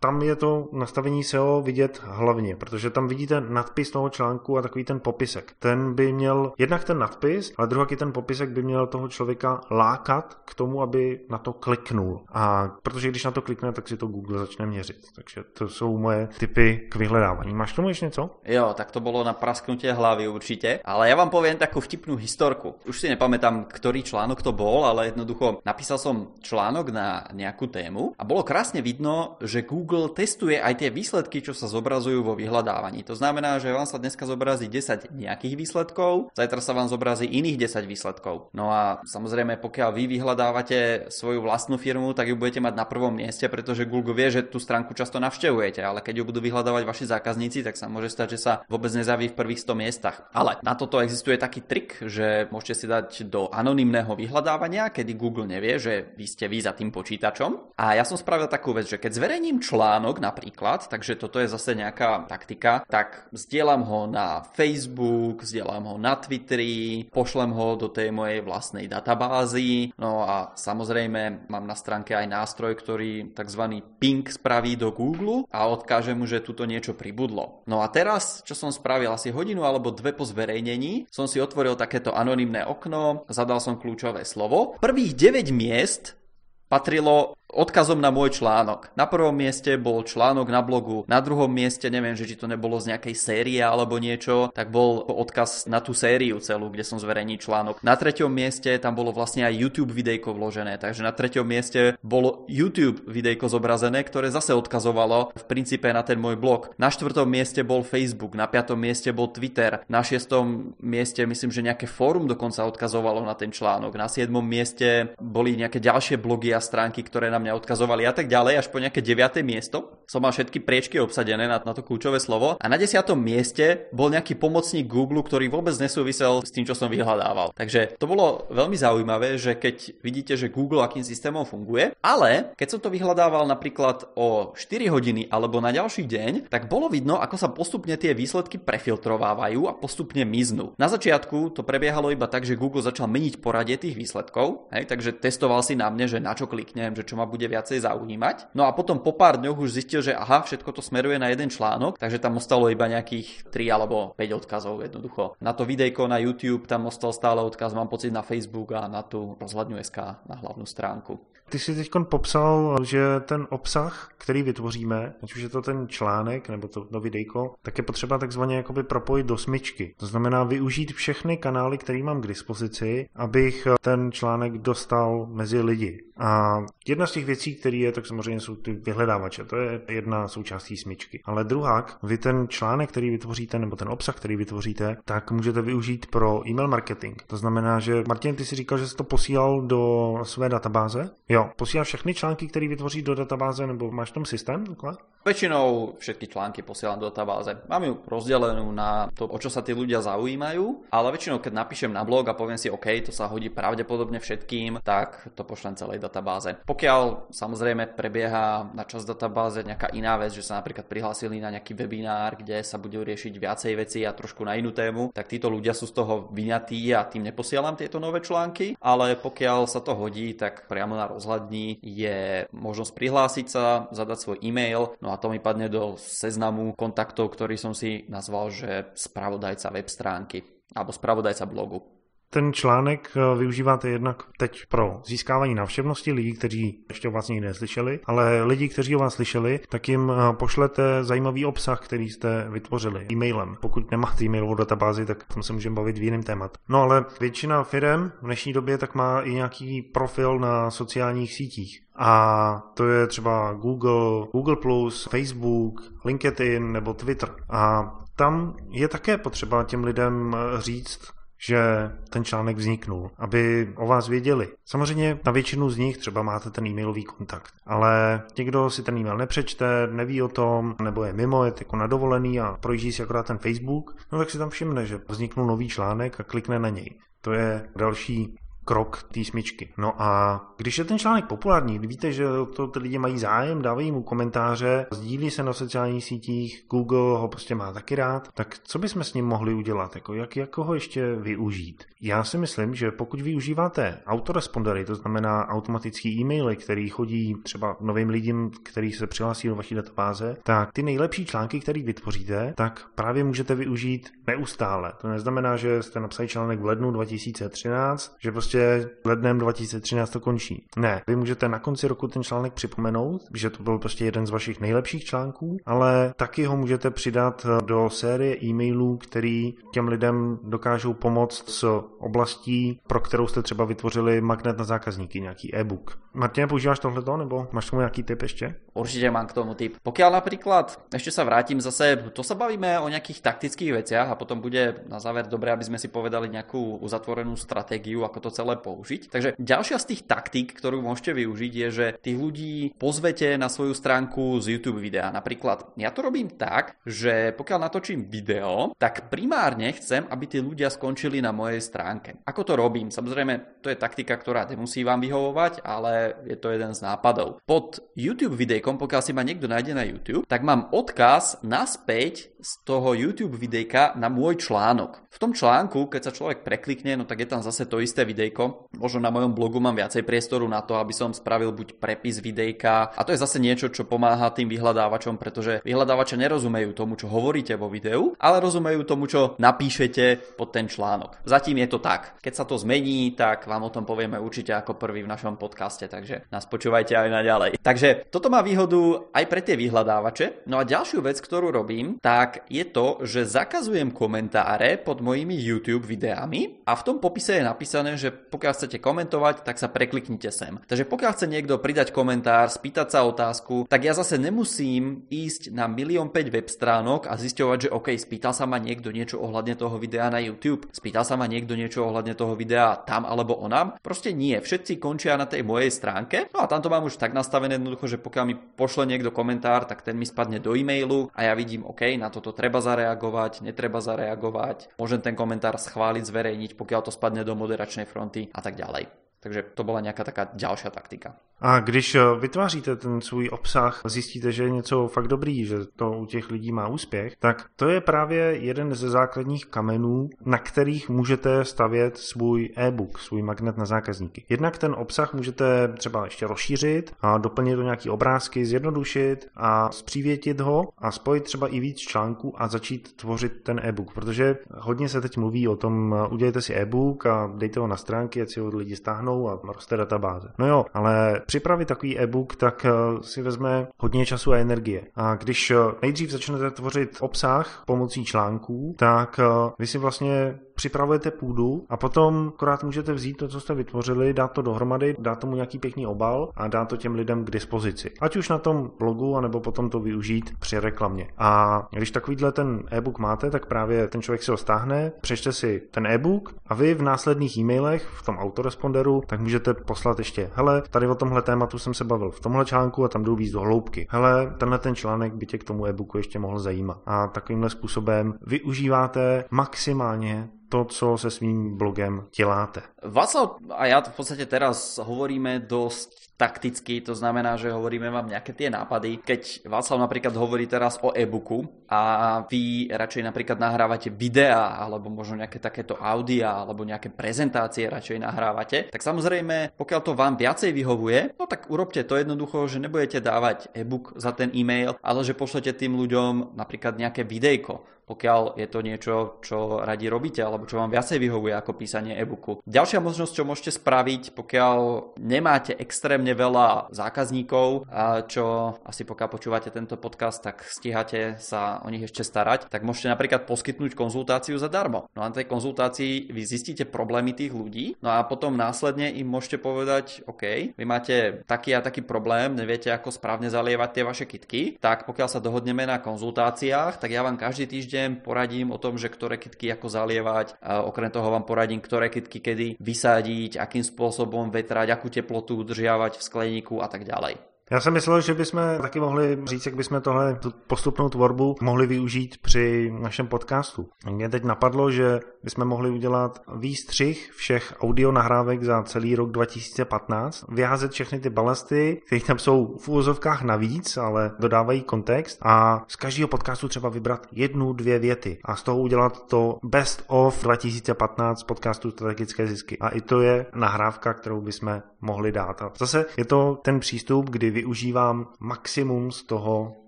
tam 0.00 0.22
je 0.22 0.36
to 0.36 0.68
nastavení 0.72 1.24
SEO 1.24 1.62
vidět 1.62 2.00
hlavně, 2.04 2.56
protože 2.56 2.90
tam 2.90 3.08
vidíte 3.08 3.40
nadpis 3.40 3.90
toho 3.90 4.08
článku 4.08 4.58
a 4.58 4.62
takový 4.62 4.84
ten 4.84 5.00
popisek. 5.00 5.52
Ten 5.58 5.94
by 5.94 6.12
měl, 6.12 6.52
jednak 6.58 6.84
ten 6.84 6.98
nadpis, 6.98 7.52
ale 7.56 7.66
druhý 7.66 7.96
ten 7.96 8.12
popisek 8.12 8.50
by 8.50 8.62
měl 8.62 8.86
toho 8.86 9.08
člověka 9.08 9.60
lákat 9.70 10.38
k 10.44 10.54
tomu, 10.54 10.82
aby 10.82 11.20
na 11.28 11.38
to 11.38 11.52
kliknul. 11.52 12.20
A 12.32 12.68
protože 12.82 13.08
když 13.08 13.24
na 13.24 13.30
to 13.30 13.42
klikne, 13.42 13.72
tak 13.72 13.88
si 13.88 13.96
to 13.96 14.06
Google 14.06 14.38
začne 14.38 14.66
měřit. 14.66 14.96
Takže 15.14 15.42
to 15.52 15.68
jsou 15.68 15.98
moje 15.98 16.28
typy 16.38 16.88
k 16.88 16.96
vyhledávání. 16.96 17.54
Máš 17.54 17.72
k 17.72 17.76
tomu 17.76 17.88
ještě 17.88 18.04
něco? 18.04 18.30
Jo, 18.44 18.74
tak 18.76 18.90
to 18.90 19.00
bylo 19.00 19.24
na 19.24 19.32
prasknutie 19.32 19.92
hlavy 19.92 20.28
určitě. 20.28 20.80
Ale 20.84 21.08
já 21.08 21.16
vám 21.16 21.30
poviem 21.30 21.56
takú 21.56 21.80
vtipnú 21.80 22.16
historku. 22.16 22.74
Už 22.88 23.00
si 23.00 23.08
nepamätám, 23.08 23.68
ktorý 23.68 24.02
článok 24.02 24.42
to 24.42 24.52
bol, 24.52 24.84
ale 24.84 25.12
jednoducho 25.12 25.60
napísal 25.66 25.98
som 25.98 26.32
článok 26.40 26.90
na 26.90 27.28
nejakú 27.34 27.66
tému 27.66 28.14
a 28.16 28.22
bolo 28.24 28.42
krásne 28.42 28.80
vidno, 28.80 29.36
že 29.42 29.66
Google 29.66 29.89
Google 29.90 30.14
testuje 30.14 30.54
aj 30.54 30.86
tie 30.86 30.94
výsledky, 30.94 31.42
čo 31.42 31.50
sa 31.50 31.66
zobrazujú 31.66 32.22
vo 32.22 32.38
vyhľadávaní. 32.38 33.02
To 33.10 33.18
znamená, 33.18 33.58
že 33.58 33.74
vám 33.74 33.90
sa 33.90 33.98
dneska 33.98 34.22
zobrazí 34.22 34.70
10 34.70 35.10
nejakých 35.10 35.58
výsledkov, 35.58 36.30
zajtra 36.38 36.62
sa 36.62 36.78
vám 36.78 36.86
zobrazí 36.86 37.26
iných 37.26 37.66
10 37.66 37.90
výsledkov. 37.90 38.54
No 38.54 38.70
a 38.70 39.02
samozrejme, 39.02 39.58
pokiaľ 39.58 39.90
vy 39.90 40.04
vyhľadávate 40.06 41.10
svoju 41.10 41.42
vlastnú 41.42 41.74
firmu, 41.74 42.14
tak 42.14 42.30
ju 42.30 42.38
budete 42.38 42.62
mať 42.62 42.78
na 42.78 42.86
prvom 42.86 43.10
mieste, 43.10 43.50
pretože 43.50 43.82
Google 43.82 44.14
vie, 44.14 44.30
že 44.30 44.46
tú 44.46 44.62
stránku 44.62 44.94
často 44.94 45.18
navštevujete, 45.18 45.82
ale 45.82 46.06
keď 46.06 46.22
ju 46.22 46.24
budú 46.30 46.38
vyhľadávať 46.38 46.86
vaši 46.86 47.04
zákazníci, 47.10 47.66
tak 47.66 47.74
sa 47.74 47.90
môže 47.90 48.14
stať, 48.14 48.38
že 48.38 48.46
sa 48.46 48.52
vôbec 48.70 48.94
nezaví 48.94 49.26
v 49.26 49.34
prvých 49.34 49.66
100 49.66 49.74
miestach. 49.74 50.30
Ale 50.30 50.62
na 50.62 50.78
toto 50.78 51.02
existuje 51.02 51.34
taký 51.34 51.66
trik, 51.66 51.98
že 51.98 52.46
môžete 52.54 52.74
si 52.78 52.86
dať 52.86 53.26
do 53.26 53.50
anonymného 53.50 54.14
vyhľadávania, 54.14 54.94
kedy 54.94 55.18
Google 55.18 55.50
nevie, 55.50 55.82
že 55.82 56.14
vy 56.14 56.30
ste 56.30 56.46
vy 56.46 56.62
za 56.62 56.78
tým 56.78 56.94
počítačom. 56.94 57.74
A 57.74 57.98
ja 57.98 58.06
som 58.06 58.14
spravil 58.14 58.46
takú 58.46 58.70
vec, 58.70 58.86
že 58.86 59.02
keď 59.02 59.18
zverejním 59.18 59.58
článok, 59.58 59.79
článok 59.80 60.20
napríklad, 60.20 60.92
takže 60.92 61.16
toto 61.16 61.40
je 61.40 61.48
zase 61.48 61.72
nejaká 61.72 62.28
taktika, 62.28 62.84
tak 62.84 63.32
zdieľam 63.32 63.88
ho 63.88 64.04
na 64.04 64.44
Facebook, 64.52 65.40
zdieľam 65.40 65.88
ho 65.88 65.96
na 65.96 66.20
Twitteri, 66.20 67.08
pošlem 67.08 67.56
ho 67.56 67.80
do 67.80 67.88
tej 67.88 68.12
mojej 68.12 68.44
vlastnej 68.44 68.92
databázy, 68.92 69.96
no 69.96 70.20
a 70.20 70.52
samozrejme 70.52 71.48
mám 71.48 71.64
na 71.64 71.72
stránke 71.72 72.12
aj 72.12 72.28
nástroj, 72.28 72.76
ktorý 72.76 73.32
tzv. 73.32 73.80
ping 73.96 74.28
spraví 74.28 74.76
do 74.76 74.92
Google 74.92 75.48
a 75.48 75.64
odkáže 75.72 76.12
mu, 76.12 76.28
že 76.28 76.44
tuto 76.44 76.68
niečo 76.68 76.92
pribudlo. 76.92 77.64
No 77.64 77.80
a 77.80 77.88
teraz, 77.88 78.44
čo 78.44 78.52
som 78.52 78.68
spravil 78.68 79.08
asi 79.08 79.32
hodinu 79.32 79.64
alebo 79.64 79.88
dve 79.96 80.12
po 80.12 80.28
zverejnení, 80.28 81.08
som 81.08 81.24
si 81.24 81.40
otvoril 81.40 81.80
takéto 81.80 82.12
anonymné 82.12 82.68
okno, 82.68 83.24
zadal 83.32 83.64
som 83.64 83.80
kľúčové 83.80 84.28
slovo. 84.28 84.76
Prvých 84.76 85.16
9 85.16 85.48
miest 85.56 86.20
patrilo 86.68 87.39
odkazom 87.50 87.98
na 87.98 88.14
môj 88.14 88.38
článok. 88.38 88.94
Na 88.94 89.10
prvom 89.10 89.34
mieste 89.34 89.74
bol 89.74 90.06
článok 90.06 90.46
na 90.48 90.62
blogu, 90.62 91.02
na 91.10 91.18
druhom 91.18 91.50
mieste, 91.50 91.90
neviem, 91.90 92.14
že 92.14 92.26
či 92.30 92.38
to 92.38 92.46
nebolo 92.46 92.78
z 92.78 92.94
nejakej 92.94 93.14
série 93.18 93.58
alebo 93.58 93.98
niečo, 93.98 94.54
tak 94.54 94.70
bol 94.70 95.02
odkaz 95.02 95.66
na 95.66 95.82
tú 95.82 95.90
sériu 95.90 96.38
celú, 96.38 96.70
kde 96.70 96.86
som 96.86 97.02
zverejnil 97.02 97.42
článok. 97.42 97.82
Na 97.82 97.98
treťom 97.98 98.30
mieste 98.30 98.70
tam 98.78 98.94
bolo 98.94 99.10
vlastne 99.10 99.42
aj 99.42 99.58
YouTube 99.58 99.90
videjko 99.90 100.32
vložené, 100.32 100.78
takže 100.78 101.02
na 101.02 101.10
treťom 101.10 101.46
mieste 101.46 101.98
bolo 102.00 102.46
YouTube 102.46 103.02
videjko 103.10 103.50
zobrazené, 103.50 104.06
ktoré 104.06 104.30
zase 104.30 104.54
odkazovalo 104.54 105.34
v 105.34 105.44
princípe 105.50 105.90
na 105.90 106.06
ten 106.06 106.22
môj 106.22 106.38
blog. 106.38 106.70
Na 106.78 106.88
štvrtom 106.88 107.26
mieste 107.26 107.66
bol 107.66 107.82
Facebook, 107.82 108.38
na 108.38 108.46
piatom 108.46 108.78
mieste 108.78 109.10
bol 109.10 109.34
Twitter, 109.34 109.82
na 109.90 110.06
šiestom 110.06 110.78
mieste 110.78 111.26
myslím, 111.26 111.50
že 111.50 111.66
nejaké 111.66 111.90
fórum 111.90 112.30
dokonca 112.30 112.62
odkazovalo 112.62 113.26
na 113.26 113.34
ten 113.34 113.50
článok, 113.50 113.98
na 113.98 114.06
siedmom 114.06 114.44
mieste 114.44 115.12
boli 115.18 115.58
nejaké 115.58 115.82
ďalšie 115.82 116.20
blogy 116.20 116.54
a 116.54 116.62
stránky, 116.62 117.02
ktoré 117.02 117.32
na 117.32 117.39
mňa 117.40 117.56
odkazovali 117.56 118.04
a 118.04 118.12
tak 118.12 118.28
ďalej, 118.28 118.60
až 118.60 118.66
po 118.68 118.78
nejaké 118.78 119.00
9. 119.00 119.40
miesto. 119.40 120.04
Som 120.04 120.26
mal 120.26 120.34
všetky 120.34 120.60
priečky 120.60 121.00
obsadené 121.00 121.48
na, 121.48 121.56
na 121.62 121.72
to 121.72 121.80
kľúčové 121.80 122.20
slovo 122.20 122.60
a 122.60 122.66
na 122.68 122.76
10. 122.76 123.00
mieste 123.16 123.88
bol 123.94 124.12
nejaký 124.12 124.36
pomocník 124.36 124.84
Google, 124.84 125.24
ktorý 125.24 125.48
vôbec 125.48 125.72
nesúvisel 125.78 126.44
s 126.44 126.52
tým, 126.52 126.66
čo 126.68 126.76
som 126.76 126.92
vyhľadával. 126.92 127.56
Takže 127.56 127.96
to 127.96 128.04
bolo 128.04 128.50
veľmi 128.52 128.76
zaujímavé, 128.76 129.40
že 129.40 129.56
keď 129.56 130.02
vidíte, 130.04 130.34
že 130.36 130.52
Google 130.52 130.82
akým 130.84 131.06
systémom 131.06 131.46
funguje, 131.46 131.94
ale 132.02 132.52
keď 132.58 132.68
som 132.76 132.80
to 132.82 132.92
vyhľadával 132.92 133.46
napríklad 133.46 134.10
o 134.18 134.52
4 134.52 134.90
hodiny 134.90 135.30
alebo 135.30 135.62
na 135.62 135.70
ďalší 135.70 136.04
deň, 136.04 136.50
tak 136.50 136.66
bolo 136.66 136.90
vidno, 136.90 137.22
ako 137.22 137.36
sa 137.38 137.48
postupne 137.48 137.94
tie 137.94 138.12
výsledky 138.12 138.58
prefiltrovávajú 138.58 139.70
a 139.70 139.76
postupne 139.78 140.26
miznú. 140.26 140.74
Na 140.74 140.90
začiatku 140.90 141.54
to 141.54 141.62
prebiehalo 141.62 142.10
iba 142.10 142.26
tak, 142.26 142.42
že 142.42 142.58
Google 142.58 142.82
začal 142.82 143.06
meniť 143.06 143.38
poradie 143.38 143.78
tých 143.78 143.94
výsledkov, 143.94 144.68
hej, 144.74 144.90
takže 144.90 145.14
testoval 145.14 145.62
si 145.62 145.78
na 145.78 145.86
mne, 145.86 146.10
že 146.10 146.18
na 146.18 146.34
čo 146.34 146.50
kliknem, 146.50 146.98
že 146.98 147.06
čo 147.06 147.14
ma 147.14 147.29
bude 147.30 147.46
viacej 147.46 147.86
zaujímať. 147.86 148.50
No 148.52 148.66
a 148.66 148.74
potom 148.74 148.98
po 148.98 149.14
pár 149.14 149.38
dňoch 149.38 149.62
už 149.62 149.78
zistil, 149.78 150.02
že 150.02 150.12
aha, 150.12 150.42
všetko 150.42 150.74
to 150.74 150.82
smeruje 150.82 151.16
na 151.22 151.30
jeden 151.30 151.48
článok, 151.48 151.96
takže 151.96 152.18
tam 152.18 152.42
ostalo 152.42 152.66
iba 152.66 152.90
nejakých 152.90 153.48
3 153.54 153.70
alebo 153.70 154.12
5 154.18 154.38
odkazov 154.42 154.82
jednoducho. 154.82 155.38
Na 155.38 155.54
to 155.54 155.62
videjko 155.62 156.10
na 156.10 156.18
YouTube 156.18 156.66
tam 156.66 156.90
ostal 156.90 157.14
stále 157.14 157.38
odkaz, 157.40 157.70
mám 157.70 157.86
pocit 157.86 158.10
na 158.10 158.26
Facebook 158.26 158.74
a 158.74 158.90
na 158.90 159.06
tú 159.06 159.38
rozhľadňu 159.38 159.78
SK 159.78 160.26
na 160.26 160.34
hlavnú 160.42 160.66
stránku. 160.66 161.29
Ty 161.50 161.58
jsi 161.58 161.74
teď 161.74 161.90
popsal, 162.02 162.84
že 162.84 163.20
ten 163.20 163.46
obsah, 163.50 164.10
který 164.18 164.42
vytvoříme, 164.42 165.14
ať 165.22 165.34
už 165.34 165.42
je 165.42 165.48
to 165.48 165.62
ten 165.62 165.88
článek 165.88 166.48
nebo 166.48 166.68
to, 166.68 166.84
to 166.84 167.00
videjko, 167.00 167.54
tak 167.62 167.78
je 167.78 167.84
potřeba 167.84 168.18
takzvaně 168.18 168.56
jakoby 168.56 168.82
propojit 168.82 169.26
do 169.26 169.38
smyčky. 169.38 169.94
To 169.96 170.06
znamená 170.06 170.44
využít 170.44 170.92
všechny 170.92 171.36
kanály, 171.36 171.78
které 171.78 172.02
mám 172.02 172.20
k 172.20 172.26
dispozici, 172.26 173.08
abych 173.16 173.66
ten 173.80 174.12
článek 174.12 174.58
dostal 174.58 175.26
mezi 175.30 175.60
lidi. 175.60 176.02
A 176.20 176.58
jedna 176.88 177.06
z 177.06 177.12
těch 177.12 177.24
věcí, 177.24 177.54
které 177.54 177.76
je, 177.76 177.92
tak 177.92 178.06
samozřejmě 178.06 178.40
jsou 178.40 178.56
ty 178.56 178.72
vyhledávače. 178.72 179.44
To 179.44 179.56
je 179.56 179.80
jedna 179.88 180.28
součástí 180.28 180.76
smyčky. 180.76 181.20
Ale 181.24 181.44
druhá, 181.44 181.86
vy 182.02 182.18
ten 182.18 182.48
článek, 182.48 182.88
který 182.88 183.10
vytvoříte, 183.10 183.58
nebo 183.58 183.76
ten 183.76 183.88
obsah, 183.88 184.16
který 184.16 184.36
vytvoříte, 184.36 184.96
tak 185.04 185.30
můžete 185.30 185.62
využít 185.62 186.06
pro 186.06 186.48
e-mail 186.48 186.68
marketing. 186.68 187.22
To 187.26 187.36
znamená, 187.36 187.78
že 187.80 188.02
Martin, 188.08 188.36
ty 188.36 188.44
si 188.44 188.56
říkal, 188.56 188.78
že 188.78 188.88
jsi 188.88 188.96
to 188.96 189.04
posílal 189.04 189.60
do 189.60 190.14
své 190.22 190.48
databáze. 190.48 191.10
Jo, 191.28 191.39
posíláš 191.56 191.88
všechny 191.88 192.14
články, 192.14 192.46
které 192.46 192.68
vytvoří 192.68 193.02
do 193.02 193.14
databáze, 193.14 193.66
nebo 193.66 193.90
máš 193.90 194.10
tam 194.10 194.24
systém? 194.24 194.66
Takhle? 194.66 194.96
Väčšinou 195.20 196.00
všetky 196.00 196.32
články 196.32 196.64
posielam 196.64 196.96
do 196.96 197.12
databáze. 197.12 197.52
Mám 197.68 197.84
ju 197.84 197.94
rozdelenú 198.08 198.72
na 198.72 199.12
to, 199.12 199.28
o 199.28 199.36
čo 199.36 199.52
sa 199.52 199.60
tí 199.60 199.76
ľudia 199.76 200.00
zaujímajú, 200.00 200.88
ale 200.88 201.12
väčšinou, 201.12 201.44
keď 201.44 201.52
napíšem 201.52 201.92
na 201.92 202.08
blog 202.08 202.24
a 202.32 202.32
poviem 202.32 202.56
si, 202.56 202.72
OK, 202.72 202.88
to 203.04 203.12
sa 203.12 203.28
hodí 203.28 203.52
pravdepodobne 203.52 204.16
všetkým, 204.16 204.80
tak 204.80 205.28
to 205.36 205.44
pošlem 205.44 205.76
celej 205.76 206.00
databáze. 206.00 206.56
Pokiaľ 206.64 207.28
samozrejme 207.36 207.92
prebieha 208.00 208.72
na 208.72 208.88
čas 208.88 209.04
databáze 209.04 209.60
nejaká 209.60 209.92
iná 209.92 210.16
vec, 210.16 210.32
že 210.32 210.40
sa 210.40 210.56
napríklad 210.56 210.88
prihlásili 210.88 211.36
na 211.36 211.52
nejaký 211.52 211.76
webinár, 211.76 212.40
kde 212.40 212.64
sa 212.64 212.80
budú 212.80 213.04
riešiť 213.04 213.36
viacej 213.36 213.72
veci 213.76 214.00
a 214.08 214.16
trošku 214.16 214.40
na 214.40 214.56
inú 214.56 214.72
tému, 214.72 215.12
tak 215.12 215.28
títo 215.28 215.52
ľudia 215.52 215.76
sú 215.76 215.84
z 215.84 216.00
toho 216.00 216.32
vyňatí 216.32 216.96
a 216.96 217.04
tým 217.04 217.28
neposielam 217.28 217.76
tieto 217.76 218.00
nové 218.00 218.24
články, 218.24 218.72
ale 218.80 219.20
pokiaľ 219.20 219.68
sa 219.68 219.84
to 219.84 219.92
hodí, 219.92 220.32
tak 220.32 220.64
priamo 220.64 220.96
na 220.96 221.12
rozhľadní 221.30 221.78
je 221.78 222.50
možnosť 222.50 222.92
prihlásiť 222.98 223.46
sa, 223.46 223.86
zadať 223.94 224.18
svoj 224.18 224.38
e-mail, 224.42 224.98
no 224.98 225.14
a 225.14 225.20
to 225.22 225.30
mi 225.30 225.38
padne 225.38 225.70
do 225.70 225.94
seznamu 225.94 226.74
kontaktov, 226.74 227.30
ktorý 227.30 227.54
som 227.54 227.70
si 227.70 228.02
nazval, 228.10 228.50
že 228.50 228.90
spravodajca 228.98 229.70
web 229.70 229.86
stránky 229.86 230.42
alebo 230.74 230.90
spravodajca 230.90 231.46
blogu. 231.46 231.86
Ten 232.32 232.52
článek 232.52 233.10
eh, 233.16 233.38
využíváte 233.38 233.88
jednak 233.88 234.22
teď 234.38 234.66
pro 234.68 235.00
získávání 235.06 235.54
návštěvnosti 235.54 236.12
lidí, 236.12 236.32
kteří 236.32 236.84
ještě 236.88 237.08
o 237.08 237.10
vás 237.10 237.28
nikdy 237.28 237.46
neslyšeli, 237.46 238.00
ale 238.04 238.42
lidi, 238.42 238.68
kteří 238.68 238.96
o 238.96 238.98
vás 238.98 239.14
slyšeli, 239.14 239.60
tak 239.68 239.88
jim 239.88 240.10
eh, 240.10 240.32
pošlete 240.36 241.04
zajímavý 241.04 241.46
obsah, 241.46 241.80
který 241.80 242.10
jste 242.10 242.46
vytvořili 242.50 243.06
e-mailem. 243.12 243.56
Pokud 243.60 243.90
nemáte 243.90 244.24
e-mailovou 244.24 244.54
databázi, 244.54 245.06
tak 245.06 245.24
tam 245.34 245.42
se 245.42 245.52
můžeme 245.52 245.76
bavit 245.76 245.98
v 245.98 246.02
jiném 246.02 246.22
tématu. 246.22 246.54
No 246.68 246.82
ale 246.82 247.04
většina 247.20 247.64
firm 247.64 248.10
v 248.22 248.24
dnešní 248.24 248.52
době 248.52 248.78
tak 248.78 248.94
má 248.94 249.20
i 249.20 249.34
nějaký 249.34 249.82
profil 249.82 250.38
na 250.38 250.70
sociálních 250.70 251.34
sítích. 251.34 251.82
A 251.96 252.62
to 252.74 252.88
je 252.88 253.06
třeba 253.06 253.52
Google, 253.52 254.26
Google+, 254.32 254.90
Facebook, 255.10 255.80
LinkedIn 256.04 256.72
nebo 256.72 256.94
Twitter. 256.94 257.28
A 257.50 257.92
tam 258.16 258.56
je 258.70 258.88
také 258.88 259.18
potřeba 259.18 259.64
těm 259.64 259.84
lidem 259.84 260.36
eh, 260.36 260.60
říct, 260.60 261.19
že 261.48 261.90
ten 262.10 262.24
článek 262.24 262.56
vzniknul, 262.56 263.10
aby 263.18 263.72
o 263.76 263.86
vás 263.86 264.08
věděli. 264.08 264.48
Samozřejmě 264.64 265.18
na 265.24 265.32
většinu 265.32 265.70
z 265.70 265.78
nich 265.78 265.98
třeba 265.98 266.22
máte 266.22 266.50
ten 266.50 266.66
e-mailový 266.66 267.04
kontakt, 267.04 267.54
ale 267.66 268.22
někdo 268.38 268.70
si 268.70 268.82
ten 268.82 268.98
e-mail 268.98 269.16
nepřečte, 269.16 269.86
neví 269.90 270.22
o 270.22 270.28
tom, 270.28 270.76
nebo 270.82 271.04
je 271.04 271.12
mimo, 271.12 271.44
je 271.44 271.52
jako 271.58 271.76
na 271.76 271.86
dovolený 271.86 272.40
a 272.40 272.56
projíždí 272.60 272.92
si 272.92 273.02
akorát 273.02 273.26
ten 273.26 273.38
Facebook, 273.38 273.96
no 274.12 274.18
tak 274.18 274.30
si 274.30 274.38
tam 274.38 274.50
všimne, 274.50 274.86
že 274.86 275.00
vzniknul 275.08 275.46
nový 275.46 275.68
článek 275.68 276.20
a 276.20 276.24
klikne 276.24 276.58
na 276.58 276.68
něj. 276.68 276.90
To 277.20 277.32
je 277.32 277.68
další 277.76 278.36
krok 278.70 279.02
té 279.02 279.24
smyčky. 279.24 279.72
No 279.78 280.02
a 280.02 280.40
když 280.56 280.78
je 280.78 280.84
ten 280.84 280.98
článek 280.98 281.24
populární, 281.24 281.78
víte, 281.78 282.12
že 282.12 282.24
to 282.56 282.66
ty 282.66 282.78
lidi 282.78 282.98
mají 282.98 283.18
zájem, 283.18 283.62
dávají 283.62 283.92
mu 283.92 284.02
komentáře, 284.02 284.86
sdílí 284.90 285.30
se 285.30 285.42
na 285.42 285.52
sociálních 285.52 286.04
sítích, 286.04 286.64
Google 286.70 287.18
ho 287.18 287.28
prostě 287.28 287.54
má 287.54 287.72
taky 287.72 287.94
rád, 287.94 288.28
tak 288.34 288.58
co 288.64 288.78
bychom 288.78 289.04
s 289.04 289.14
ním 289.14 289.26
mohli 289.26 289.54
udělat? 289.54 289.94
Jako 289.94 290.14
jak, 290.14 290.36
jak 290.36 290.58
ho 290.58 290.74
ještě 290.74 291.14
využít? 291.14 291.84
Já 292.00 292.24
si 292.24 292.38
myslím, 292.38 292.74
že 292.74 292.90
pokud 292.90 293.20
využíváte 293.20 293.98
autorespondery, 294.06 294.84
to 294.84 294.94
znamená 294.94 295.48
automatický 295.48 296.20
e-maily, 296.20 296.56
který 296.56 296.88
chodí 296.88 297.34
třeba 297.42 297.76
novým 297.80 298.08
lidem, 298.08 298.50
který 298.62 298.92
se 298.92 299.06
přihlásí 299.06 299.48
do 299.48 299.56
vaší 299.56 299.74
databáze, 299.74 300.36
tak 300.42 300.72
ty 300.72 300.82
nejlepší 300.82 301.26
články, 301.26 301.60
které 301.60 301.82
vytvoříte, 301.82 302.52
tak 302.56 302.86
právě 302.94 303.24
můžete 303.24 303.54
využít 303.54 304.10
neustále. 304.26 304.92
To 305.00 305.08
neznamená, 305.08 305.56
že 305.56 305.82
jste 305.82 306.00
napsali 306.00 306.28
článek 306.28 306.60
v 306.60 306.64
lednu 306.64 306.90
2013, 306.90 308.16
že 308.18 308.32
prostě 308.32 308.59
lednem 309.04 309.38
2013 309.38 310.10
to 310.10 310.20
končí. 310.20 310.66
Ne, 310.76 311.02
vy 311.06 311.16
můžete 311.16 311.48
na 311.48 311.58
konci 311.58 311.88
roku 311.88 312.08
ten 312.08 312.22
článek 312.22 312.52
připomenout, 312.52 313.22
že 313.34 313.50
to 313.50 313.62
byl 313.62 313.78
prostě 313.78 314.04
jeden 314.04 314.26
z 314.26 314.30
vašich 314.30 314.60
nejlepších 314.60 315.04
článků, 315.04 315.56
ale 315.66 316.12
taky 316.16 316.44
ho 316.44 316.56
můžete 316.56 316.90
přidat 316.90 317.46
do 317.64 317.90
série 317.90 318.44
e-mailů, 318.44 318.96
který 318.96 319.54
těm 319.72 319.88
lidem 319.88 320.38
dokážou 320.42 320.92
pomoct 320.94 321.50
s 321.50 321.82
oblastí, 321.98 322.80
pro 322.86 323.00
kterou 323.00 323.26
jste 323.26 323.42
třeba 323.42 323.64
vytvořili 323.64 324.20
magnet 324.20 324.58
na 324.58 324.64
zákazníky, 324.64 325.20
nějaký 325.20 325.54
e-book. 325.54 325.98
Martin, 326.14 326.48
používáš 326.48 326.78
tohleto, 326.78 327.16
nebo 327.16 327.48
máš 327.52 327.70
tomu 327.70 327.80
nějaký 327.80 328.02
tip 328.02 328.22
ještě? 328.22 328.54
Určite 328.74 329.10
mám 329.10 329.26
k 329.26 329.32
tomu 329.32 329.54
tip. 329.54 329.76
Pokiaľ 329.82 330.10
napríklad, 330.22 330.78
ešte 330.94 331.10
sa 331.10 331.26
vrátim 331.26 331.58
zase, 331.58 331.98
to 332.14 332.22
sa 332.22 332.38
bavíme 332.38 332.78
o 332.78 332.86
nejakých 332.86 333.18
taktických 333.18 333.82
veciach 333.82 334.06
a 334.06 334.18
potom 334.18 334.38
bude 334.38 334.86
na 334.86 335.02
záver 335.02 335.26
dobré, 335.26 335.50
aby 335.50 335.66
sme 335.66 335.78
si 335.78 335.90
povedali 335.90 336.30
nejakú 336.30 336.78
uzatvorenú 336.78 337.34
stratégiu, 337.34 338.06
ako 338.06 338.18
to 338.22 338.30
celé 338.40 338.56
použiť. 338.56 339.12
Takže 339.12 339.30
ďalšia 339.36 339.76
z 339.76 339.88
tých 339.92 340.02
taktík, 340.08 340.56
ktorú 340.56 340.80
môžete 340.80 341.12
využiť, 341.12 341.52
je, 341.52 341.68
že 341.68 341.86
tých 342.00 342.16
ľudí 342.16 342.72
pozvete 342.80 343.36
na 343.36 343.52
svoju 343.52 343.76
stránku 343.76 344.40
z 344.40 344.56
YouTube 344.56 344.80
videa. 344.80 345.12
Napríklad, 345.12 345.76
ja 345.76 345.92
to 345.92 346.00
robím 346.00 346.32
tak, 346.32 346.80
že 346.88 347.36
pokiaľ 347.36 347.58
natočím 347.60 348.08
video, 348.08 348.72
tak 348.80 349.12
primárne 349.12 349.76
chcem, 349.76 350.08
aby 350.08 350.24
tí 350.24 350.38
ľudia 350.40 350.72
skončili 350.72 351.20
na 351.20 351.36
mojej 351.36 351.60
stránke. 351.60 352.24
Ako 352.24 352.48
to 352.48 352.56
robím? 352.56 352.88
Samozrejme, 352.88 353.60
to 353.60 353.68
je 353.68 353.76
taktika, 353.76 354.16
ktorá 354.16 354.48
nemusí 354.48 354.80
vám 354.80 355.04
vyhovovať, 355.04 355.60
ale 355.60 356.16
je 356.24 356.36
to 356.40 356.48
jeden 356.48 356.72
z 356.72 356.80
nápadov. 356.80 357.44
Pod 357.44 357.82
YouTube 357.92 358.38
videjkom, 358.40 358.80
pokiaľ 358.80 359.02
si 359.04 359.12
ma 359.12 359.26
niekto 359.26 359.50
nájde 359.50 359.76
na 359.76 359.84
YouTube, 359.84 360.24
tak 360.24 360.40
mám 360.40 360.72
odkaz 360.72 361.44
naspäť 361.44 362.32
z 362.40 362.52
toho 362.64 362.96
YouTube 362.96 363.36
videjka 363.36 363.92
na 364.00 364.08
môj 364.08 364.40
článok. 364.40 365.04
V 365.10 365.18
tom 365.18 365.36
článku, 365.36 365.90
keď 365.90 366.08
sa 366.08 366.16
človek 366.16 366.46
preklikne, 366.46 366.94
no 366.94 367.04
tak 367.04 367.20
je 367.20 367.28
tam 367.28 367.42
zase 367.42 367.66
to 367.66 367.82
isté 367.82 368.06
videjko. 368.06 368.29
Možno 368.78 369.02
na 369.02 369.10
mojom 369.10 369.34
blogu 369.34 369.58
mám 369.58 369.76
viacej 369.76 370.06
priestoru 370.06 370.46
na 370.46 370.62
to, 370.62 370.78
aby 370.78 370.94
som 370.94 371.10
spravil 371.10 371.52
buď 371.52 371.76
prepis 371.76 372.22
videjka 372.22 372.94
a 372.96 373.00
to 373.02 373.12
je 373.12 373.20
zase 373.20 373.42
niečo, 373.42 373.68
čo 373.68 373.84
pomáha 373.84 374.30
tým 374.30 374.46
vyhľadávačom, 374.46 375.18
pretože 375.18 375.60
vyhľadávače 375.66 376.16
nerozumejú 376.16 376.70
tomu, 376.72 376.94
čo 376.94 377.10
hovoríte 377.10 377.58
vo 377.58 377.66
videu, 377.66 378.14
ale 378.16 378.38
rozumejú 378.38 378.86
tomu, 378.86 379.10
čo 379.10 379.34
napíšete 379.36 380.36
pod 380.38 380.54
ten 380.54 380.70
článok. 380.70 381.20
Zatím 381.26 381.60
je 381.66 381.68
to 381.68 381.78
tak. 381.82 382.22
Keď 382.22 382.32
sa 382.32 382.44
to 382.46 382.56
zmení, 382.56 383.12
tak 383.18 383.50
vám 383.50 383.66
o 383.66 383.74
tom 383.74 383.84
povieme 383.84 384.16
určite 384.16 384.54
ako 384.54 384.78
prvý 384.78 385.02
v 385.02 385.12
našom 385.12 385.36
podcaste, 385.36 385.90
takže 385.90 386.30
nás 386.30 386.46
počúvajte 386.46 386.94
aj 386.94 387.08
naďalej. 387.10 387.50
Takže 387.60 388.08
toto 388.08 388.30
má 388.30 388.40
výhodu 388.40 389.10
aj 389.10 389.24
pre 389.26 389.40
tie 389.42 389.58
vyhľadávače. 389.58 390.46
No 390.46 390.62
a 390.62 390.68
ďalšiu 390.68 391.02
vec, 391.02 391.18
ktorú 391.18 391.50
robím, 391.50 391.98
tak 391.98 392.46
je 392.46 392.62
to, 392.64 393.02
že 393.02 393.26
zakazujem 393.26 393.90
komentáre 393.90 394.78
pod 394.80 395.02
mojimi 395.02 395.34
YouTube 395.36 395.84
videami 395.84 396.62
a 396.64 396.76
v 396.76 396.84
tom 396.86 396.96
popise 397.02 397.40
je 397.40 397.44
napísané, 397.44 397.96
že 397.96 398.12
pokiaľ 398.28 398.52
chcete 398.52 398.78
komentovať, 398.82 399.46
tak 399.46 399.56
sa 399.56 399.72
prekliknite 399.72 400.28
sem. 400.28 400.60
Takže 400.68 400.84
pokiaľ 400.84 401.12
chce 401.16 401.26
niekto 401.30 401.56
pridať 401.56 401.94
komentár, 401.94 402.52
spýtať 402.52 402.92
sa 402.92 403.08
otázku, 403.08 403.64
tak 403.70 403.86
ja 403.86 403.96
zase 403.96 404.20
nemusím 404.20 405.08
ísť 405.08 405.54
na 405.54 405.70
milión 405.70 406.12
5 406.12 406.34
web 406.34 406.46
stránok 406.50 407.08
a 407.08 407.16
zisťovať, 407.16 407.58
že 407.68 407.72
OK, 407.72 407.94
spýtal 407.96 408.34
sa 408.34 408.44
ma 408.44 408.60
niekto 408.60 408.90
niečo 408.90 409.22
ohľadne 409.22 409.54
toho 409.54 409.78
videa 409.78 410.10
na 410.10 410.18
YouTube, 410.18 410.66
spýtal 410.74 411.06
sa 411.06 411.14
ma 411.14 411.30
niekto 411.30 411.54
niečo 411.54 411.86
ohľadne 411.86 412.18
toho 412.18 412.34
videa 412.34 412.76
tam 412.82 413.06
alebo 413.06 413.38
onam. 413.38 413.78
Proste 413.78 414.10
nie, 414.10 414.34
všetci 414.36 414.82
končia 414.82 415.14
na 415.14 415.30
tej 415.30 415.46
mojej 415.46 415.70
stránke. 415.70 416.26
No 416.34 416.42
a 416.42 416.50
tam 416.50 416.60
to 416.60 416.68
mám 416.68 416.82
už 416.82 416.98
tak 416.98 417.14
nastavené 417.14 417.56
jednoducho, 417.56 417.86
že 417.86 418.02
pokiaľ 418.02 418.24
mi 418.26 418.34
pošle 418.34 418.90
niekto 418.90 419.14
komentár, 419.14 419.70
tak 419.70 419.86
ten 419.86 419.94
mi 419.94 420.04
spadne 420.04 420.42
do 420.42 420.58
e-mailu 420.58 421.08
a 421.14 421.30
ja 421.30 421.32
vidím, 421.38 421.62
OK, 421.62 421.94
na 421.94 422.10
toto 422.10 422.34
treba 422.34 422.58
zareagovať, 422.58 423.46
netreba 423.46 423.78
zareagovať, 423.78 424.74
môžem 424.74 424.98
ten 424.98 425.14
komentár 425.14 425.54
schváliť, 425.54 426.02
zverejniť, 426.02 426.50
pokiaľ 426.58 426.80
to 426.82 426.90
spadne 426.90 427.22
do 427.22 427.38
moderačnej 427.38 427.86
fronty 427.86 428.09
a 428.34 428.40
tak 428.42 428.58
ďalej. 428.58 429.09
Takže 429.20 429.52
to 429.52 429.64
bola 429.64 429.84
nejaká 429.84 430.00
taká 430.00 430.32
ďalšia 430.32 430.72
taktika. 430.72 431.20
A 431.40 431.60
když 431.60 431.94
eh, 431.94 432.00
vytváříte 432.20 432.76
ten 432.76 433.00
svůj 433.00 433.28
obsah, 433.32 433.80
zjistíte, 433.84 434.32
že 434.32 434.42
je 434.42 434.50
něco 434.50 434.88
fakt 434.88 435.08
dobrý, 435.08 435.44
že 435.44 435.56
to 435.76 435.92
u 435.92 436.06
těch 436.06 436.30
lidí 436.30 436.52
má 436.52 436.68
úspěch, 436.68 437.16
tak 437.18 437.44
to 437.56 437.68
je 437.68 437.80
právě 437.80 438.18
jeden 438.20 438.74
ze 438.74 438.90
základních 438.90 439.46
kamenů, 439.46 440.08
na 440.24 440.38
kterých 440.38 440.88
můžete 440.88 441.44
stavět 441.44 441.98
svůj 441.98 442.50
e-book, 442.56 442.98
svůj 442.98 443.22
magnet 443.22 443.56
na 443.56 443.64
zákazníky. 443.64 444.24
Jednak 444.28 444.58
ten 444.58 444.74
obsah 444.78 445.14
můžete 445.14 445.68
třeba 445.68 446.04
ještě 446.04 446.26
rozšířit 446.26 446.92
a 447.00 447.18
doplnit 447.18 447.56
do 447.56 447.62
nějaký 447.62 447.90
obrázky, 447.90 448.46
zjednodušit 448.46 449.28
a 449.36 449.72
zpřívětit 449.72 450.40
ho 450.40 450.68
a 450.78 450.90
spojit 450.92 451.24
třeba 451.24 451.48
i 451.48 451.60
víc 451.60 451.78
článků 451.78 452.42
a 452.42 452.48
začít 452.48 452.96
tvořit 452.96 453.42
ten 453.42 453.60
e-book, 453.64 453.94
protože 453.94 454.36
hodně 454.50 454.88
se 454.88 455.00
teď 455.00 455.16
mluví 455.16 455.48
o 455.48 455.56
tom, 455.56 455.94
eh, 455.94 456.08
udělejte 456.08 456.42
si 456.42 456.54
e-book 456.54 457.06
a 457.06 457.32
dejte 457.36 457.60
ho 457.60 457.66
na 457.66 457.76
stránky, 457.76 458.22
ať 458.22 458.30
si 458.30 458.40
ho 458.40 458.48
lidi 458.48 458.76
stáhnou 458.76 459.09
a 459.28 459.52
roste 459.52 459.76
databáze. 459.76 460.32
No 460.38 460.46
jo, 460.46 460.64
ale 460.74 461.20
připravit 461.26 461.68
takový 461.68 461.98
e-book, 461.98 462.36
tak 462.36 462.64
eh, 462.64 462.70
si 463.02 463.22
vezme 463.22 463.66
hodně 463.78 464.06
času 464.06 464.32
a 464.32 464.36
energie. 464.36 464.82
A 464.96 465.14
když 465.14 465.50
eh, 465.50 465.56
nejdřív 465.82 466.10
začnete 466.10 466.50
tvořit 466.50 466.96
obsah 467.00 467.62
pomocí 467.66 468.04
článků, 468.04 468.74
tak 468.78 469.20
eh, 469.22 469.52
vy 469.58 469.66
si 469.66 469.78
vlastně 469.78 470.38
připravujete 470.60 471.10
půdu 471.10 471.64
a 471.68 471.76
potom 471.76 472.32
akorát 472.34 472.64
můžete 472.64 472.92
vzít 472.92 473.14
to, 473.14 473.28
co 473.28 473.40
jste 473.40 473.54
vytvořili, 473.54 474.12
dát 474.12 474.32
to 474.32 474.42
dohromady, 474.42 474.96
dát 474.98 475.18
tomu 475.18 475.34
nějaký 475.34 475.58
pěkný 475.58 475.86
obal 475.86 476.30
a 476.36 476.48
dát 476.48 476.64
to 476.64 476.76
těm 476.76 476.94
lidem 476.94 477.24
k 477.24 477.30
dispozici. 477.30 477.90
Ať 478.00 478.16
už 478.16 478.28
na 478.28 478.38
tom 478.38 478.70
blogu, 478.78 479.16
anebo 479.16 479.40
potom 479.40 479.70
to 479.70 479.80
využít 479.80 480.32
při 480.38 480.58
reklamě. 480.58 481.08
A 481.18 481.62
když 481.70 481.90
takovýhle 481.90 482.32
ten 482.32 482.62
e-book 482.70 482.98
máte, 482.98 483.30
tak 483.30 483.46
právě 483.46 483.88
ten 483.88 484.02
člověk 484.02 484.22
si 484.22 484.30
ho 484.30 484.36
stáhne, 484.36 484.92
přečte 485.00 485.32
si 485.32 485.62
ten 485.70 485.86
e-book 485.86 486.34
a 486.46 486.54
vy 486.54 486.74
v 486.74 486.82
následných 486.82 487.36
e-mailech 487.36 487.84
v 487.84 488.02
tom 488.02 488.18
autoresponderu 488.18 489.02
tak 489.06 489.20
můžete 489.20 489.54
poslat 489.54 489.98
ještě, 489.98 490.30
hele, 490.34 490.62
tady 490.70 490.86
o 490.86 490.94
tomhle 490.94 491.22
tématu 491.22 491.58
jsem 491.58 491.74
se 491.74 491.84
bavil 491.84 492.10
v 492.10 492.20
tomhle 492.20 492.44
článku 492.44 492.84
a 492.84 492.88
tam 492.88 493.02
jdu 493.02 493.16
víc 493.16 493.32
do 493.32 493.40
hloubky. 493.40 493.86
Hele, 493.90 494.34
tenhle 494.38 494.58
ten 494.58 494.74
článek 494.74 495.14
by 495.14 495.26
tě 495.26 495.38
k 495.38 495.44
tomu 495.44 495.66
e-booku 495.66 495.96
ještě 495.96 496.18
mohl 496.18 496.38
zajímat. 496.38 496.78
A 496.86 497.06
takovýmhle 497.06 497.50
způsobem 497.50 498.14
využíváte 498.26 499.24
maximálně 499.30 500.28
to, 500.50 500.64
co 500.64 500.98
se 500.98 501.10
svým 501.10 501.56
blogem 501.56 502.10
děláte. 502.16 502.62
Václav 502.82 503.38
a 503.54 503.66
ja 503.70 503.78
v 503.80 503.94
podstate 503.94 504.26
teraz 504.26 504.82
hovoríme 504.82 505.46
dosť 505.46 506.09
takticky, 506.20 506.84
to 506.84 506.92
znamená, 506.92 507.40
že 507.40 507.48
hovoríme 507.48 507.88
vám 507.88 508.12
nejaké 508.12 508.36
tie 508.36 508.52
nápady. 508.52 509.00
Keď 509.00 509.48
Václav 509.48 509.80
napríklad 509.80 510.12
hovorí 510.20 510.44
teraz 510.44 510.76
o 510.84 510.92
e-booku 510.92 511.48
a 511.72 511.80
vy 512.28 512.68
radšej 512.68 513.08
napríklad 513.08 513.40
nahrávate 513.40 513.88
videá 513.88 514.60
alebo 514.60 514.92
možno 514.92 515.24
nejaké 515.24 515.40
takéto 515.40 515.80
audia 515.80 516.44
alebo 516.44 516.68
nejaké 516.68 516.92
prezentácie 516.92 517.72
radšej 517.72 518.04
nahrávate, 518.04 518.58
tak 518.68 518.84
samozrejme, 518.84 519.56
pokiaľ 519.56 519.80
to 519.80 519.96
vám 519.96 520.20
viacej 520.20 520.52
vyhovuje, 520.52 521.16
no 521.16 521.24
tak 521.24 521.48
urobte 521.48 521.80
to 521.88 521.96
jednoducho, 521.96 522.44
že 522.52 522.60
nebudete 522.60 523.00
dávať 523.00 523.48
e-book 523.56 523.96
za 523.96 524.12
ten 524.12 524.28
e-mail, 524.36 524.76
ale 524.84 525.00
že 525.00 525.16
pošlete 525.16 525.56
tým 525.56 525.72
ľuďom 525.80 526.36
napríklad 526.36 526.76
nejaké 526.76 527.08
videjko, 527.08 527.64
pokiaľ 527.90 528.38
je 528.38 528.46
to 528.46 528.58
niečo, 528.62 528.94
čo 529.18 529.66
radi 529.66 529.90
robíte 529.90 530.22
alebo 530.22 530.46
čo 530.46 530.62
vám 530.62 530.70
viacej 530.70 531.02
vyhovuje 531.02 531.34
ako 531.34 531.58
písanie 531.58 531.98
e-booku. 531.98 532.38
Ďalšia 532.46 532.78
možnosť, 532.78 533.12
čo 533.18 533.26
môžete 533.26 533.58
spraviť, 533.58 534.14
pokiaľ 534.14 534.58
nemáte 535.02 535.58
extrémne 535.58 536.09
veľa 536.14 536.70
zákazníkov, 536.74 537.70
čo 538.10 538.24
asi 538.64 538.82
pokiaľ 538.86 539.08
počúvate 539.10 539.48
tento 539.50 539.76
podcast, 539.76 540.22
tak 540.24 540.42
stíhate 540.46 541.16
sa 541.22 541.62
o 541.62 541.68
nich 541.68 541.84
ešte 541.84 542.02
starať, 542.02 542.50
tak 542.50 542.66
môžete 542.66 542.90
napríklad 542.90 543.28
poskytnúť 543.28 543.78
konzultáciu 543.78 544.36
zadarmo. 544.40 544.90
No 544.96 545.04
a 545.04 545.08
na 545.08 545.14
tej 545.14 545.30
konzultácii 545.30 546.10
vy 546.10 546.22
zistíte 546.26 546.66
problémy 546.66 547.14
tých 547.14 547.34
ľudí, 547.34 547.78
no 547.84 547.92
a 547.94 548.02
potom 548.06 548.34
následne 548.34 548.90
im 548.90 549.06
môžete 549.06 549.38
povedať, 549.38 550.02
OK, 550.08 550.56
vy 550.56 550.64
máte 550.64 551.22
taký 551.28 551.54
a 551.54 551.64
taký 551.64 551.84
problém, 551.84 552.34
neviete 552.34 552.72
ako 552.72 552.90
správne 552.90 553.30
zalievať 553.30 553.70
tie 553.70 553.84
vaše 553.84 554.04
kitky, 554.08 554.56
tak 554.58 554.88
pokiaľ 554.88 555.08
sa 555.08 555.22
dohodneme 555.22 555.68
na 555.68 555.78
konzultáciách, 555.78 556.80
tak 556.80 556.90
ja 556.90 557.04
vám 557.04 557.20
každý 557.20 557.46
týždeň 557.46 558.02
poradím 558.02 558.50
o 558.50 558.58
tom, 558.58 558.80
že 558.80 558.90
ktoré 558.90 559.20
kytky 559.20 559.52
ako 559.52 559.68
zalievať, 559.68 560.34
a 560.40 560.64
okrem 560.64 560.90
toho 560.90 561.08
vám 561.12 561.28
poradím, 561.28 561.60
ktoré 561.60 561.92
kytky 561.92 562.18
kedy 562.20 562.48
vysadiť, 562.58 563.36
akým 563.36 563.62
spôsobom 563.62 564.32
vetrať, 564.32 564.72
akú 564.72 564.88
teplotu 564.90 565.40
udržiavať 565.40 565.99
skleníku 566.02 566.62
a 566.62 566.68
tak 566.68 566.84
ďalej. 566.84 567.16
Já 567.50 567.60
jsem 567.60 567.72
myslel, 567.72 568.00
že 568.00 568.14
bychom 568.14 568.40
taky 568.62 568.80
mohli 568.80 569.18
říct, 569.24 569.46
jak 569.46 569.54
bychom 569.54 569.80
tohle 569.80 570.14
tu 570.14 570.30
postupnou 570.46 570.88
tvorbu 570.88 571.34
mohli 571.40 571.66
využít 571.66 572.18
při 572.22 572.72
našem 572.80 573.06
podcastu. 573.06 573.68
Mě 573.90 574.08
teď 574.08 574.24
napadlo, 574.24 574.70
že 574.70 575.00
bychom 575.24 575.44
mohli 575.44 575.70
udělat 575.70 576.22
výstřih 576.36 577.10
všech 577.12 577.54
audio 577.60 577.92
nahrávek 577.92 578.44
za 578.44 578.62
celý 578.62 578.96
rok 578.96 579.10
2015, 579.10 580.24
vyházet 580.28 580.72
všechny 580.72 581.00
ty 581.00 581.10
balasty, 581.10 581.82
které 581.86 582.00
tam 582.00 582.18
jsou 582.18 582.56
v 582.60 582.68
úvozovkách 582.68 583.22
navíc, 583.22 583.76
ale 583.76 584.12
dodávají 584.18 584.62
kontext 584.62 585.18
a 585.22 585.64
z 585.68 585.76
každého 585.76 586.08
podcastu 586.08 586.48
třeba 586.48 586.68
vybrat 586.68 587.06
jednu, 587.12 587.52
dvě 587.52 587.78
věty 587.78 588.18
a 588.24 588.36
z 588.36 588.42
toho 588.42 588.58
udělat 588.58 589.06
to 589.06 589.38
best 589.44 589.84
of 589.86 590.22
2015 590.22 591.22
podcastu 591.22 591.70
Strategické 591.70 592.26
zisky. 592.26 592.58
A 592.58 592.68
i 592.68 592.80
to 592.80 593.00
je 593.00 593.26
nahrávka, 593.34 593.94
kterou 593.94 594.20
bychom 594.20 594.62
mohli 594.80 595.12
dát. 595.12 595.42
A 595.42 595.52
zase 595.58 595.86
je 595.96 596.04
to 596.04 596.38
ten 596.42 596.60
přístup, 596.60 597.10
kdy 597.10 597.30
využívám 597.30 598.08
maximum 598.20 598.90
z 598.90 599.02
toho, 599.02 599.59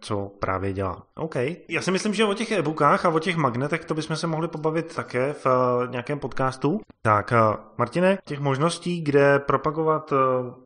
co 0.00 0.32
právě 0.38 0.72
dělám. 0.72 1.02
OK. 1.14 1.34
Já 1.68 1.82
si 1.82 1.90
myslím, 1.90 2.14
že 2.14 2.24
o 2.24 2.34
těch 2.34 2.52
e-bookách 2.52 3.04
a 3.04 3.08
o 3.08 3.18
těch 3.18 3.36
magnetech 3.36 3.84
to 3.84 3.94
bychom 3.94 4.16
se 4.16 4.26
mohli 4.26 4.48
pobavit 4.48 4.94
také 4.94 5.32
v 5.32 5.46
uh, 5.46 5.90
nějakém 5.90 6.18
podcastu. 6.18 6.80
Tak, 7.02 7.32
uh, 7.32 7.56
Martine, 7.78 8.18
těch 8.24 8.40
možností, 8.40 9.00
kde 9.00 9.38
propagovat 9.38 10.12
uh, 10.12 10.18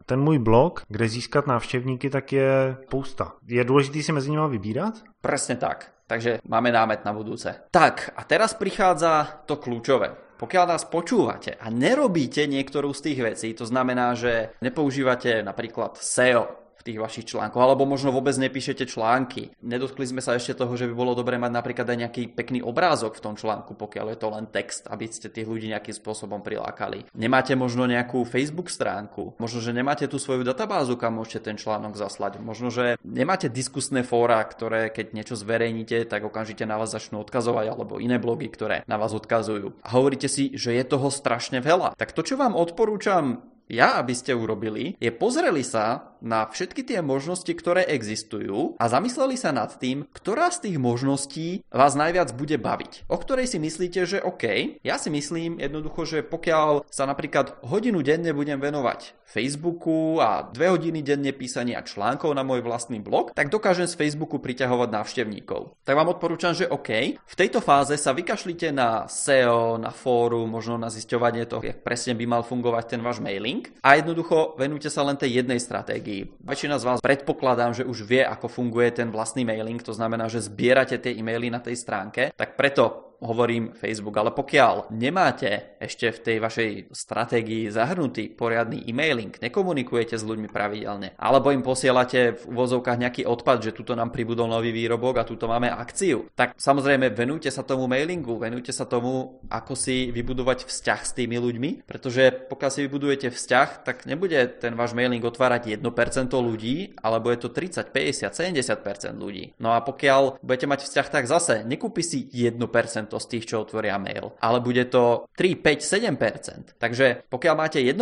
ten 0.07 0.21
můj 0.21 0.39
blog, 0.39 0.83
kde 0.89 1.09
získat 1.09 1.47
návštěvníky, 1.47 2.11
tak 2.11 2.33
je 2.33 2.77
spousta. 2.87 3.33
Je 3.47 3.65
důležité 3.65 4.03
si 4.03 4.13
mezi 4.13 4.31
nimi 4.31 4.49
vybírat? 4.49 4.95
Presne 5.21 5.57
tak. 5.57 5.93
Takže 6.07 6.39
máme 6.49 6.73
námet 6.73 7.05
na 7.05 7.13
budúce. 7.13 7.55
Tak, 7.71 8.13
a 8.17 8.25
teraz 8.25 8.55
prichádza 8.55 9.41
to 9.47 9.57
kľúčové 9.57 10.33
pokiaľ 10.43 10.75
nás 10.75 10.83
počúvate 10.91 11.55
a 11.55 11.71
nerobíte 11.71 12.51
niektorú 12.51 12.91
z 12.91 13.01
tých 13.07 13.21
vecí, 13.23 13.49
to 13.55 13.63
znamená, 13.63 14.19
že 14.19 14.59
nepoužívate 14.59 15.39
napríklad 15.47 15.95
SEO, 16.03 16.62
tých 16.83 16.99
vašich 16.99 17.27
článkoch, 17.31 17.63
alebo 17.63 17.87
možno 17.87 18.11
vôbec 18.11 18.35
nepíšete 18.37 18.91
články. 18.91 19.55
Nedotkli 19.63 20.05
sme 20.05 20.21
sa 20.21 20.35
ešte 20.35 20.59
toho, 20.59 20.75
že 20.75 20.91
by 20.91 20.95
bolo 20.95 21.13
dobré 21.15 21.39
mať 21.39 21.53
napríklad 21.55 21.87
aj 21.87 21.99
nejaký 22.09 22.23
pekný 22.35 22.61
obrázok 22.61 23.19
v 23.19 23.25
tom 23.25 23.35
článku, 23.39 23.79
pokiaľ 23.79 24.07
je 24.13 24.19
to 24.19 24.29
len 24.29 24.47
text, 24.51 24.91
aby 24.91 25.07
ste 25.07 25.31
tých 25.31 25.47
ľudí 25.47 25.71
nejakým 25.71 25.95
spôsobom 25.95 26.43
prilákali. 26.43 27.07
Nemáte 27.15 27.55
možno 27.55 27.87
nejakú 27.87 28.27
Facebook 28.27 28.69
stránku, 28.69 29.39
možno, 29.39 29.63
že 29.63 29.71
nemáte 29.71 30.11
tú 30.11 30.19
svoju 30.19 30.43
databázu, 30.43 30.99
kam 30.99 31.19
môžete 31.23 31.51
ten 31.53 31.57
článok 31.57 31.95
zaslať, 31.95 32.43
možno, 32.43 32.69
že 32.75 32.99
nemáte 33.07 33.47
diskusné 33.47 34.03
fóra, 34.03 34.43
ktoré 34.43 34.91
keď 34.91 35.15
niečo 35.15 35.35
zverejníte, 35.39 36.05
tak 36.11 36.27
okamžite 36.27 36.67
na 36.67 36.77
vás 36.77 36.91
začnú 36.91 37.23
odkazovať, 37.23 37.67
alebo 37.71 38.03
iné 38.03 38.19
blogy, 38.19 38.51
ktoré 38.51 38.77
na 38.91 38.99
vás 38.99 39.15
odkazujú. 39.15 39.79
A 39.87 39.89
hovoríte 39.95 40.27
si, 40.27 40.53
že 40.59 40.75
je 40.75 40.85
toho 40.85 41.09
strašne 41.09 41.63
veľa. 41.63 41.95
Tak 41.95 42.13
to, 42.13 42.27
čo 42.27 42.35
vám 42.35 42.59
odporúčam 42.59 43.53
ja, 43.73 43.97
aby 43.97 44.13
ste 44.13 44.37
urobili, 44.37 45.01
je 45.01 45.09
pozreli 45.09 45.65
sa 45.65 46.12
na 46.23 46.47
všetky 46.47 46.87
tie 46.87 47.03
možnosti, 47.03 47.51
ktoré 47.51 47.85
existujú 47.85 48.79
a 48.79 48.85
zamysleli 48.87 49.35
sa 49.35 49.51
nad 49.51 49.75
tým, 49.77 50.07
ktorá 50.15 50.49
z 50.55 50.71
tých 50.71 50.79
možností 50.79 51.67
vás 51.69 51.99
najviac 51.99 52.31
bude 52.39 52.57
baviť. 52.57 53.11
O 53.11 53.19
ktorej 53.19 53.51
si 53.51 53.59
myslíte, 53.59 54.07
že 54.07 54.23
OK, 54.23 54.79
ja 54.87 54.97
si 54.97 55.11
myslím 55.11 55.59
jednoducho, 55.59 56.07
že 56.07 56.19
pokiaľ 56.23 56.87
sa 56.89 57.05
napríklad 57.05 57.59
hodinu 57.67 58.01
denne 58.01 58.31
budem 58.31 58.63
venovať 58.63 59.19
Facebooku 59.33 60.21
a 60.21 60.45
dve 60.45 60.69
hodiny 60.69 61.01
denne 61.01 61.33
písania 61.33 61.81
článkov 61.81 62.37
na 62.37 62.45
môj 62.45 62.61
vlastný 62.61 63.01
blog, 63.01 63.33
tak 63.33 63.49
dokážem 63.49 63.89
z 63.89 63.97
Facebooku 63.97 64.37
priťahovať 64.37 64.93
návštevníkov. 64.93 65.73
Tak 65.89 65.97
vám 65.97 66.13
odporúčam, 66.13 66.53
že 66.53 66.69
OK, 66.69 67.17
v 67.17 67.39
tejto 67.39 67.65
fáze 67.65 67.97
sa 67.97 68.13
vykašlite 68.13 68.69
na 68.77 69.09
SEO, 69.09 69.81
na 69.81 69.89
fórum, 69.89 70.53
možno 70.53 70.77
na 70.77 70.93
zisťovanie 70.93 71.49
toho, 71.49 71.65
jak 71.65 71.81
presne 71.81 72.13
by 72.13 72.25
mal 72.29 72.43
fungovať 72.45 72.93
ten 72.93 73.01
váš 73.01 73.25
mailing 73.25 73.73
a 73.81 73.97
jednoducho 73.97 74.61
venujte 74.61 74.93
sa 74.93 75.01
len 75.01 75.17
tej 75.17 75.41
jednej 75.41 75.57
stratégii. 75.57 76.12
Väčšina 76.43 76.77
z 76.77 76.85
vás 76.89 76.99
predpokladám, 77.01 77.73
že 77.77 77.89
už 77.89 78.05
vie, 78.05 78.23
ako 78.25 78.51
funguje 78.51 78.93
ten 78.93 79.09
vlastný 79.09 79.47
mailing, 79.47 79.81
to 79.81 79.95
znamená, 79.97 80.29
že 80.29 80.45
zbierate 80.45 81.01
tie 81.01 81.13
e-maily 81.17 81.49
na 81.49 81.61
tej 81.63 81.79
stránke, 81.79 82.35
tak 82.37 82.59
preto 82.59 83.12
hovorím 83.23 83.73
Facebook, 83.79 84.19
ale 84.19 84.35
pokiaľ 84.35 84.91
nemáte 84.91 85.79
ešte 85.79 86.11
v 86.11 86.19
tej 86.19 86.37
vašej 86.43 86.71
stratégii 86.91 87.71
zahrnutý 87.71 88.35
poriadny 88.35 88.83
e-mailing, 88.91 89.33
nekomunikujete 89.39 90.19
s 90.19 90.27
ľuďmi 90.27 90.51
pravidelne, 90.51 91.15
alebo 91.17 91.55
im 91.55 91.63
posielate 91.63 92.35
v 92.43 92.45
uvozovkách 92.51 92.99
nejaký 92.99 93.23
odpad, 93.25 93.63
že 93.63 93.77
tuto 93.77 93.95
nám 93.95 94.11
pribudol 94.11 94.51
nový 94.51 94.75
výrobok 94.75 95.23
a 95.23 95.29
tuto 95.29 95.47
máme 95.47 95.71
akciu, 95.71 96.27
tak 96.35 96.59
samozrejme 96.59 97.15
venujte 97.15 97.49
sa 97.49 97.63
tomu 97.63 97.87
mailingu, 97.87 98.37
venujte 98.37 98.75
sa 98.75 98.85
tomu, 98.85 99.39
ako 99.47 99.79
si 99.79 100.11
vybudovať 100.11 100.67
vzťah 100.67 101.01
s 101.07 101.13
tými 101.15 101.39
ľuďmi, 101.39 101.71
pretože 101.87 102.51
pokiaľ 102.51 102.71
si 102.75 102.81
vybudujete 102.91 103.29
vzťah, 103.31 103.69
tak 103.87 104.05
nebude 104.11 104.39
ten 104.59 104.75
váš 104.75 104.93
mailing 104.99 105.23
otvárať 105.23 105.79
1% 105.79 106.35
ľudí, 106.35 106.99
alebo 106.99 107.31
je 107.31 107.39
to 107.39 107.49
30, 107.55 107.95
50, 107.95 108.35
70% 108.35 109.15
ľudí. 109.15 109.55
No 109.63 109.77
a 109.77 109.85
pokiaľ 109.85 110.43
budete 110.43 110.67
mať 110.67 110.81
vzťah, 110.89 111.07
tak 111.13 111.25
zase 111.31 111.63
nekúpi 111.63 112.03
si 112.03 112.27
1% 112.33 113.12
z 113.19 113.27
tých, 113.37 113.45
čo 113.49 113.65
otvoria 113.65 113.97
mail. 113.97 114.37
Ale 114.41 114.61
bude 114.61 114.85
to 114.87 115.27
3, 115.37 115.59
5, 115.61 116.77
7%. 116.77 116.79
Takže 116.79 117.27
pokiaľ 117.29 117.55
máte 117.57 117.81
1% 117.81 117.99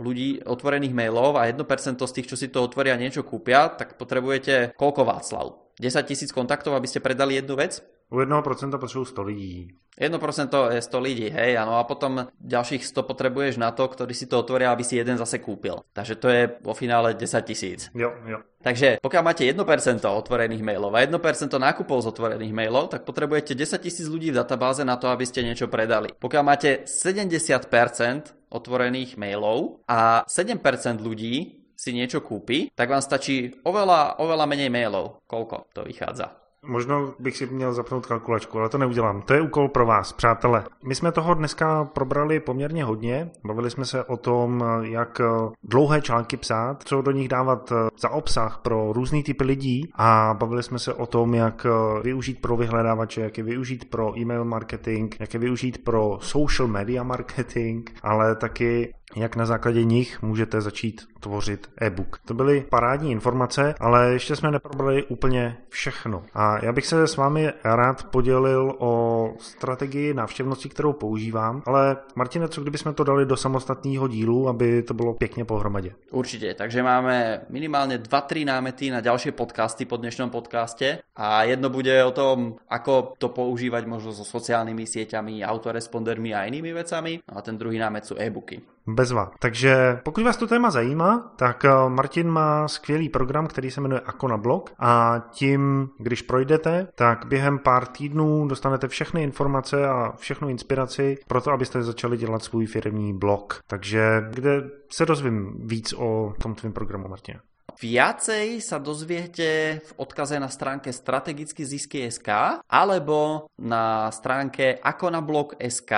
ľudí 0.00 0.42
otvorených 0.42 0.96
mailov 0.96 1.36
a 1.38 1.46
1% 1.46 1.62
z 2.00 2.12
tých, 2.12 2.28
čo 2.28 2.36
si 2.36 2.48
to 2.48 2.64
otvoria, 2.64 2.98
niečo 2.98 3.24
kúpia, 3.24 3.68
tak 3.72 4.00
potrebujete 4.00 4.74
koľko 4.74 5.02
Václav? 5.04 5.46
10 5.78 6.10
tisíc 6.10 6.30
kontaktov, 6.34 6.74
aby 6.74 6.90
ste 6.90 6.98
predali 6.98 7.38
jednu 7.38 7.54
vec? 7.54 7.78
U 8.10 8.16
1% 8.20 8.78
potřebujú 8.78 9.04
100 9.04 9.22
lidí. 9.22 9.68
1% 10.00 10.70
je 10.70 10.82
100 10.82 11.00
lidí, 11.00 11.30
hej, 11.30 11.58
ano, 11.58 11.78
a 11.78 11.84
potom 11.84 12.30
ďalších 12.40 12.86
100 12.86 13.02
potrebuješ 13.02 13.58
na 13.58 13.74
to, 13.74 13.82
ktorý 13.90 14.14
si 14.14 14.30
to 14.30 14.38
otvoria, 14.38 14.70
aby 14.70 14.86
si 14.86 14.94
jeden 14.94 15.18
zase 15.18 15.42
kúpil. 15.42 15.82
Takže 15.92 16.14
to 16.14 16.28
je 16.30 16.42
vo 16.62 16.70
finále 16.70 17.18
10 17.18 17.42
tisíc. 17.42 17.90
Jo, 17.94 18.14
jo. 18.24 18.38
Takže 18.62 19.02
pokiaľ 19.02 19.22
máte 19.22 19.42
1% 19.42 19.58
otvorených 20.06 20.62
mailov 20.62 20.94
a 20.94 21.02
1% 21.02 21.18
nákupov 21.50 22.06
z 22.06 22.06
otvorených 22.14 22.54
mailov, 22.54 22.94
tak 22.94 23.02
potrebujete 23.02 23.58
10 23.58 23.82
tisíc 23.82 24.06
ľudí 24.06 24.30
v 24.30 24.38
databáze 24.38 24.86
na 24.86 24.94
to, 24.94 25.10
aby 25.10 25.26
ste 25.26 25.42
niečo 25.42 25.66
predali. 25.66 26.14
Pokiaľ 26.14 26.42
máte 26.46 26.86
70% 26.86 28.54
otvorených 28.54 29.18
mailov 29.18 29.82
a 29.90 30.22
7% 30.30 30.62
ľudí 31.02 31.58
si 31.78 31.90
niečo 31.94 32.22
kúpi, 32.22 32.74
tak 32.74 32.90
vám 32.90 33.02
stačí 33.02 33.62
oveľa, 33.62 34.18
oveľa 34.18 34.46
menej 34.50 34.70
mailov. 34.70 35.22
Koľko 35.30 35.70
to 35.70 35.86
vychádza? 35.86 36.47
Možno 36.68 37.14
bych 37.18 37.36
si 37.36 37.46
měl 37.46 37.72
zapnout 37.72 38.06
kalkulačku, 38.06 38.58
ale 38.58 38.68
to 38.68 38.78
neudělám. 38.78 39.22
To 39.22 39.34
je 39.34 39.40
úkol 39.40 39.68
pro 39.68 39.86
vás, 39.86 40.12
přátelé. 40.12 40.64
My 40.84 40.94
jsme 40.94 41.12
toho 41.12 41.34
dneska 41.34 41.84
probrali 41.84 42.40
poměrně 42.40 42.84
hodně. 42.84 43.30
Bavili 43.44 43.70
jsme 43.70 43.84
se 43.84 44.04
o 44.04 44.16
tom, 44.16 44.64
jak 44.80 45.20
dlouhé 45.62 46.02
články 46.02 46.36
psát, 46.36 46.82
co 46.82 47.02
do 47.02 47.10
nich 47.10 47.28
dávat 47.28 47.72
za 48.00 48.08
obsah 48.10 48.58
pro 48.62 48.92
různý 48.92 49.22
typy 49.22 49.44
lidí 49.44 49.90
a 49.94 50.36
bavili 50.38 50.62
jsme 50.62 50.78
se 50.78 50.94
o 50.94 51.06
tom, 51.06 51.34
jak 51.34 51.66
využít 52.02 52.40
pro 52.40 52.56
vyhledávače, 52.56 53.20
jak 53.20 53.38
je 53.38 53.44
využít 53.44 53.90
pro 53.90 54.18
e-mail 54.18 54.44
marketing, 54.44 55.14
jak 55.20 55.34
je 55.34 55.40
využít 55.40 55.84
pro 55.84 56.18
social 56.20 56.68
media 56.68 57.02
marketing, 57.02 57.90
ale 58.02 58.36
taky 58.36 58.94
jak 59.16 59.36
na 59.36 59.46
základě 59.46 59.84
nich 59.84 60.22
můžete 60.22 60.60
začít 60.60 61.08
tvořit 61.20 61.70
e-book. 61.82 62.18
To 62.24 62.34
byly 62.34 62.64
parádní 62.70 63.10
informace, 63.12 63.74
ale 63.80 64.12
ještě 64.12 64.36
jsme 64.36 64.50
neprobrali 64.50 65.04
úplně 65.04 65.56
všechno. 65.68 66.22
A 66.34 66.64
já 66.64 66.72
bych 66.72 66.86
se 66.86 67.06
s 67.06 67.16
vámi 67.16 67.52
rád 67.64 68.04
podělil 68.04 68.74
o 68.78 69.32
strategii 69.38 70.14
návštěvnosti, 70.14 70.68
kterou 70.68 70.92
používám, 70.92 71.62
ale 71.66 71.96
Martine, 72.14 72.48
co 72.48 72.60
kdybychom 72.60 72.94
to 72.94 73.04
dali 73.04 73.26
do 73.26 73.36
samostatného 73.36 74.08
dílu, 74.08 74.48
aby 74.48 74.82
to 74.82 74.94
bylo 74.94 75.14
pěkně 75.14 75.44
pohromadě? 75.44 75.94
Určitě, 76.10 76.54
takže 76.54 76.82
máme 76.82 77.40
minimálně 77.48 77.98
2-3 77.98 78.44
námety 78.44 78.90
na 78.90 79.00
ďalšie 79.00 79.32
podcasty 79.32 79.84
po 79.84 79.96
dnešnom 79.96 80.30
podcaste 80.30 80.98
a 81.16 81.44
jedno 81.44 81.70
bude 81.70 82.04
o 82.04 82.10
tom, 82.10 82.56
ako 82.68 83.14
to 83.18 83.28
používať 83.28 83.86
možno 83.86 84.12
so 84.12 84.24
sociálnymi 84.24 84.86
sieťami, 84.86 85.44
autorespondermi 85.44 86.34
a 86.34 86.46
inými 86.46 86.72
vecami 86.72 87.20
no 87.24 87.32
a 87.38 87.42
ten 87.42 87.58
druhý 87.58 87.78
námet 87.78 88.06
sú 88.06 88.14
e-booky 88.18 88.77
bezva. 88.94 89.30
Takže 89.38 90.00
pokud 90.04 90.24
vás 90.24 90.36
to 90.36 90.46
téma 90.46 90.70
zajímá, 90.70 91.32
tak 91.36 91.64
eh, 91.64 91.70
Martin 91.88 92.28
má 92.28 92.68
skvělý 92.68 93.08
program, 93.08 93.46
který 93.46 93.70
se 93.70 93.80
jmenuje 93.80 94.00
Ako 94.00 94.28
na 94.28 94.36
blog 94.36 94.70
a 94.78 95.22
tím, 95.30 95.88
když 95.98 96.22
projdete, 96.22 96.88
tak 96.94 97.26
během 97.26 97.58
pár 97.58 97.86
týdnů 97.86 98.48
dostanete 98.48 98.88
všechny 98.88 99.22
informace 99.22 99.88
a 99.88 100.12
všechnu 100.16 100.48
inspiraci 100.48 101.18
pro 101.28 101.40
to, 101.40 101.50
abyste 101.50 101.82
začali 101.82 102.16
dělat 102.16 102.42
svůj 102.42 102.66
firmní 102.66 103.18
blog. 103.18 103.60
Takže 103.66 104.22
kde 104.30 104.62
se 104.90 105.06
dozvím 105.06 105.66
víc 105.66 105.92
o 105.92 106.34
tom 106.42 106.54
tvým 106.54 106.72
programu, 106.72 107.08
Martin? 107.08 107.34
Viacej 107.78 108.58
sa 108.58 108.82
dozviete 108.82 109.78
v 109.78 109.90
odkaze 110.02 110.34
na 110.42 110.50
stránke 110.50 110.90
strategicky 110.90 111.62
zisky 111.62 112.10
SK 112.10 112.58
alebo 112.66 113.46
na 113.54 114.10
stránke 114.10 114.82
ako 114.82 115.06
na 115.14 115.22
blog 115.22 115.54
SK 115.62 115.94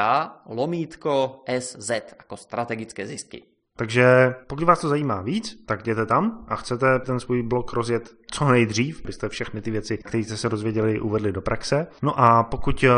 lomítko 0.52 1.40
SZ 1.48 2.20
ako 2.20 2.36
strategické 2.36 3.08
zisky. 3.08 3.48
Takže 3.80 4.34
pokud 4.46 4.64
vás 4.64 4.80
to 4.80 4.88
zajímá 4.88 5.22
víc, 5.22 5.64
tak 5.66 5.80
jděte 5.80 6.06
tam 6.06 6.44
a 6.48 6.56
chcete 6.56 6.98
ten 6.98 7.20
svůj 7.20 7.42
blog 7.42 7.72
rozjet 7.72 8.12
co 8.30 8.48
nejdřív, 8.48 9.04
byste 9.04 9.28
všechny 9.28 9.60
ty 9.60 9.70
věci, 9.70 9.98
které 9.98 10.24
jste 10.24 10.36
se 10.36 10.48
dozvěděli, 10.48 11.00
uvedli 11.00 11.32
do 11.32 11.40
praxe. 11.40 11.86
No 12.02 12.20
a 12.20 12.42
pokud 12.42 12.84
eh, 12.84 12.90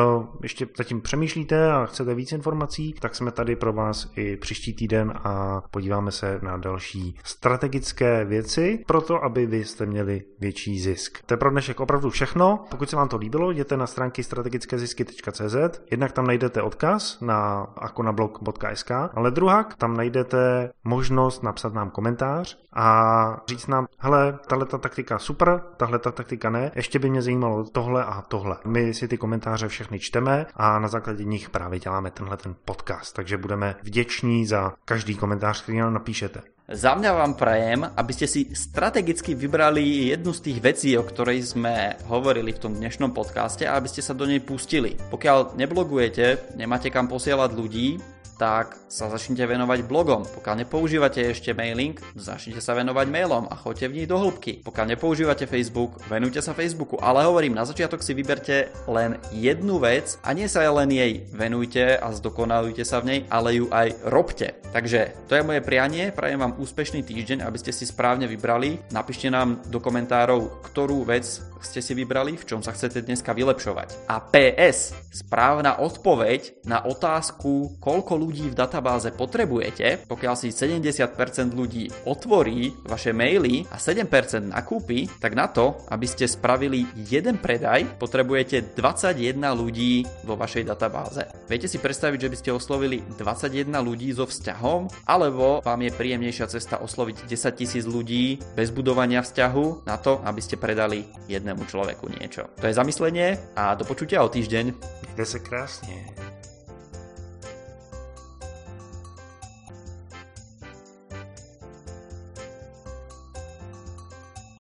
ještě 0.43 0.67
zatím 0.77 1.01
přemýšlíte 1.01 1.73
a 1.73 1.87
chcete 1.87 2.15
víc 2.15 2.33
informací, 2.33 2.95
tak 3.01 3.15
jsme 3.15 3.31
tady 3.31 3.57
pro 3.57 3.73
vás 3.73 4.13
i 4.17 4.37
příští 4.37 4.75
týden 4.75 5.13
a 5.25 5.63
podíváme 5.71 6.11
se 6.11 6.39
na 6.43 6.57
další 6.57 7.17
strategické 7.25 8.25
věci, 8.25 8.85
proto 8.87 9.25
aby 9.25 9.47
vy 9.47 9.65
jste 9.65 9.87
měli 9.87 10.23
větší 10.41 10.81
zisk. 10.81 11.19
To 11.27 11.35
je 11.35 11.39
pro 11.39 11.51
dnešek 11.51 11.81
opravdu 11.81 12.11
všechno. 12.11 12.65
Pokud 12.71 12.91
se 12.91 12.97
vám 12.97 13.09
to 13.09 13.17
líbilo, 13.17 13.51
jděte 13.51 13.77
na 13.77 13.87
stránky 13.87 14.23
strategickézisky.cz, 14.23 15.81
jednak 15.91 16.13
tam 16.13 16.27
najdete 16.27 16.63
odkaz 16.63 17.21
na 17.21 17.67
akonablog.sk, 17.77 18.91
ale 19.15 19.31
druhak 19.31 19.75
tam 19.75 19.97
najdete 19.97 20.71
možnost 20.85 21.43
napsat 21.43 21.75
nám 21.75 21.91
komentář 21.91 22.59
a 22.73 23.41
říct 23.49 23.67
nám, 23.67 23.87
hele, 23.99 24.39
tahle 24.47 24.67
ta 24.67 24.79
taktika 24.79 25.19
super, 25.23 25.61
tahle 25.77 25.99
ta 25.99 26.11
taktika 26.11 26.51
ne, 26.51 26.71
ještě 26.75 26.99
by 26.99 27.11
mě 27.11 27.23
zajímalo 27.23 27.65
tohle 27.65 28.05
a 28.05 28.23
tohle. 28.23 28.57
My 28.67 28.95
si 28.95 29.09
ty 29.09 29.19
komentáře 29.19 29.69
všechny 29.69 29.99
čteme 29.99 30.47
a 30.57 30.79
na 30.79 30.89
základě 30.89 31.25
nich 31.25 31.51
právě 31.51 31.79
děláme 31.79 32.11
tenhle 32.11 32.37
ten 32.37 32.55
podcast, 32.65 33.17
takže 33.17 33.37
budeme 33.37 33.75
vděční 33.83 34.47
za 34.47 34.73
každý 34.85 35.17
komentář, 35.17 35.63
který 35.63 35.79
nám 35.79 35.95
napíšete. 35.95 36.43
Za 36.73 36.95
mňa 36.95 37.13
vám 37.13 37.35
prajem, 37.35 37.85
aby 37.85 38.13
ste 38.15 38.25
si 38.31 38.41
strategicky 38.55 39.35
vybrali 39.35 40.15
jednu 40.15 40.33
z 40.33 40.41
tých 40.41 40.59
vecí, 40.63 40.95
o 40.95 41.03
ktorej 41.03 41.43
sme 41.43 41.99
hovorili 42.07 42.55
v 42.55 42.63
tom 42.63 42.73
dnešnom 42.79 43.11
podcaste 43.11 43.67
a 43.67 43.77
aby 43.77 43.91
ste 43.91 44.01
sa 44.01 44.15
do 44.15 44.25
nej 44.25 44.41
pustili. 44.41 44.95
Pokiaľ 45.11 45.59
neblogujete, 45.59 46.55
nemáte 46.57 46.89
kam 46.89 47.11
posielať 47.11 47.51
ľudí, 47.53 47.99
tak 48.43 48.75
sa 48.91 49.07
začnite 49.07 49.47
venovať 49.47 49.87
blogom. 49.87 50.27
Pokiaľ 50.27 50.67
nepoužívate 50.67 51.23
ešte 51.31 51.55
mailing, 51.55 51.95
začnite 52.19 52.59
sa 52.59 52.75
venovať 52.75 53.07
mailom 53.07 53.47
a 53.47 53.55
choďte 53.55 53.87
v 53.87 54.03
nich 54.03 54.11
do 54.11 54.19
hĺbky. 54.19 54.67
Pokiaľ 54.67 54.99
nepoužívate 54.99 55.47
Facebook, 55.47 56.03
venujte 56.11 56.43
sa 56.43 56.51
Facebooku. 56.51 56.99
Ale 56.99 57.23
hovorím, 57.23 57.55
na 57.55 57.63
začiatok 57.63 58.03
si 58.03 58.19
vyberte 58.19 58.67
len 58.91 59.23
jednu 59.31 59.79
vec 59.79 60.19
a 60.27 60.35
nie 60.35 60.51
sa 60.51 60.67
len 60.75 60.91
jej 60.91 61.23
venujte 61.31 61.95
a 61.95 62.11
zdokonalujte 62.11 62.83
sa 62.83 62.99
v 62.99 63.07
nej, 63.07 63.21
ale 63.31 63.63
ju 63.63 63.71
aj 63.71 64.11
robte. 64.11 64.59
Takže 64.75 65.15
to 65.31 65.39
je 65.39 65.47
moje 65.47 65.63
prianie, 65.63 66.11
prajem 66.11 66.43
vám 66.43 66.59
úspešný 66.59 67.07
týždeň, 67.07 67.47
aby 67.47 67.63
ste 67.63 67.71
si 67.71 67.87
správne 67.87 68.27
vybrali. 68.27 68.83
Napíšte 68.91 69.31
nám 69.31 69.63
do 69.71 69.79
komentárov, 69.79 70.67
ktorú 70.67 71.07
vec 71.07 71.52
ste 71.65 71.81
si 71.81 71.93
vybrali, 71.95 72.37
v 72.39 72.47
čom 72.47 72.61
sa 72.61 72.75
chcete 72.75 73.03
dneska 73.03 73.33
vylepšovať. 73.33 74.09
A 74.11 74.21
PS, 74.21 74.95
správna 75.11 75.81
odpoveď 75.81 76.67
na 76.67 76.85
otázku, 76.85 77.79
koľko 77.83 78.19
ľudí 78.19 78.53
v 78.53 78.59
databáze 78.59 79.11
potrebujete, 79.15 80.07
pokiaľ 80.07 80.35
si 80.37 80.51
70% 80.51 81.53
ľudí 81.53 81.89
otvorí 82.05 82.75
vaše 82.87 83.15
maily 83.15 83.67
a 83.71 83.77
7% 83.77 84.53
nakúpi, 84.53 85.09
tak 85.21 85.35
na 85.39 85.49
to, 85.49 85.79
aby 85.89 86.07
ste 86.09 86.29
spravili 86.29 86.87
jeden 87.09 87.39
predaj, 87.39 87.99
potrebujete 87.99 88.75
21 88.75 89.39
ľudí 89.55 90.05
vo 90.27 90.35
vašej 90.37 90.65
databáze. 90.69 91.25
Viete 91.49 91.69
si 91.69 91.79
predstaviť, 91.79 92.19
že 92.19 92.31
by 92.31 92.37
ste 92.39 92.51
oslovili 92.55 92.99
21 93.19 93.69
ľudí 93.83 94.13
so 94.13 94.25
vzťahom, 94.29 94.89
alebo 95.07 95.61
vám 95.61 95.81
je 95.85 95.93
príjemnejšia 95.93 96.47
cesta 96.49 96.81
osloviť 96.81 97.29
10 97.29 97.59
tisíc 97.59 97.85
ľudí 97.85 98.41
bez 98.57 98.73
budovania 98.73 99.21
vzťahu 99.23 99.87
na 99.87 99.97
to, 99.99 100.21
aby 100.25 100.41
ste 100.41 100.57
predali 100.59 101.05
jednému 101.53 101.69
človeku 101.69 102.09
niečo. 102.09 102.49
To 102.57 102.65
je 102.65 102.73
zamyslenie 102.73 103.37
a 103.53 103.77
do 103.77 103.85
počutia 103.85 104.25
o 104.25 104.33
týždeň. 104.33 104.73
Mějte 105.05 105.25
se 105.27 105.39
krásně. 105.39 106.32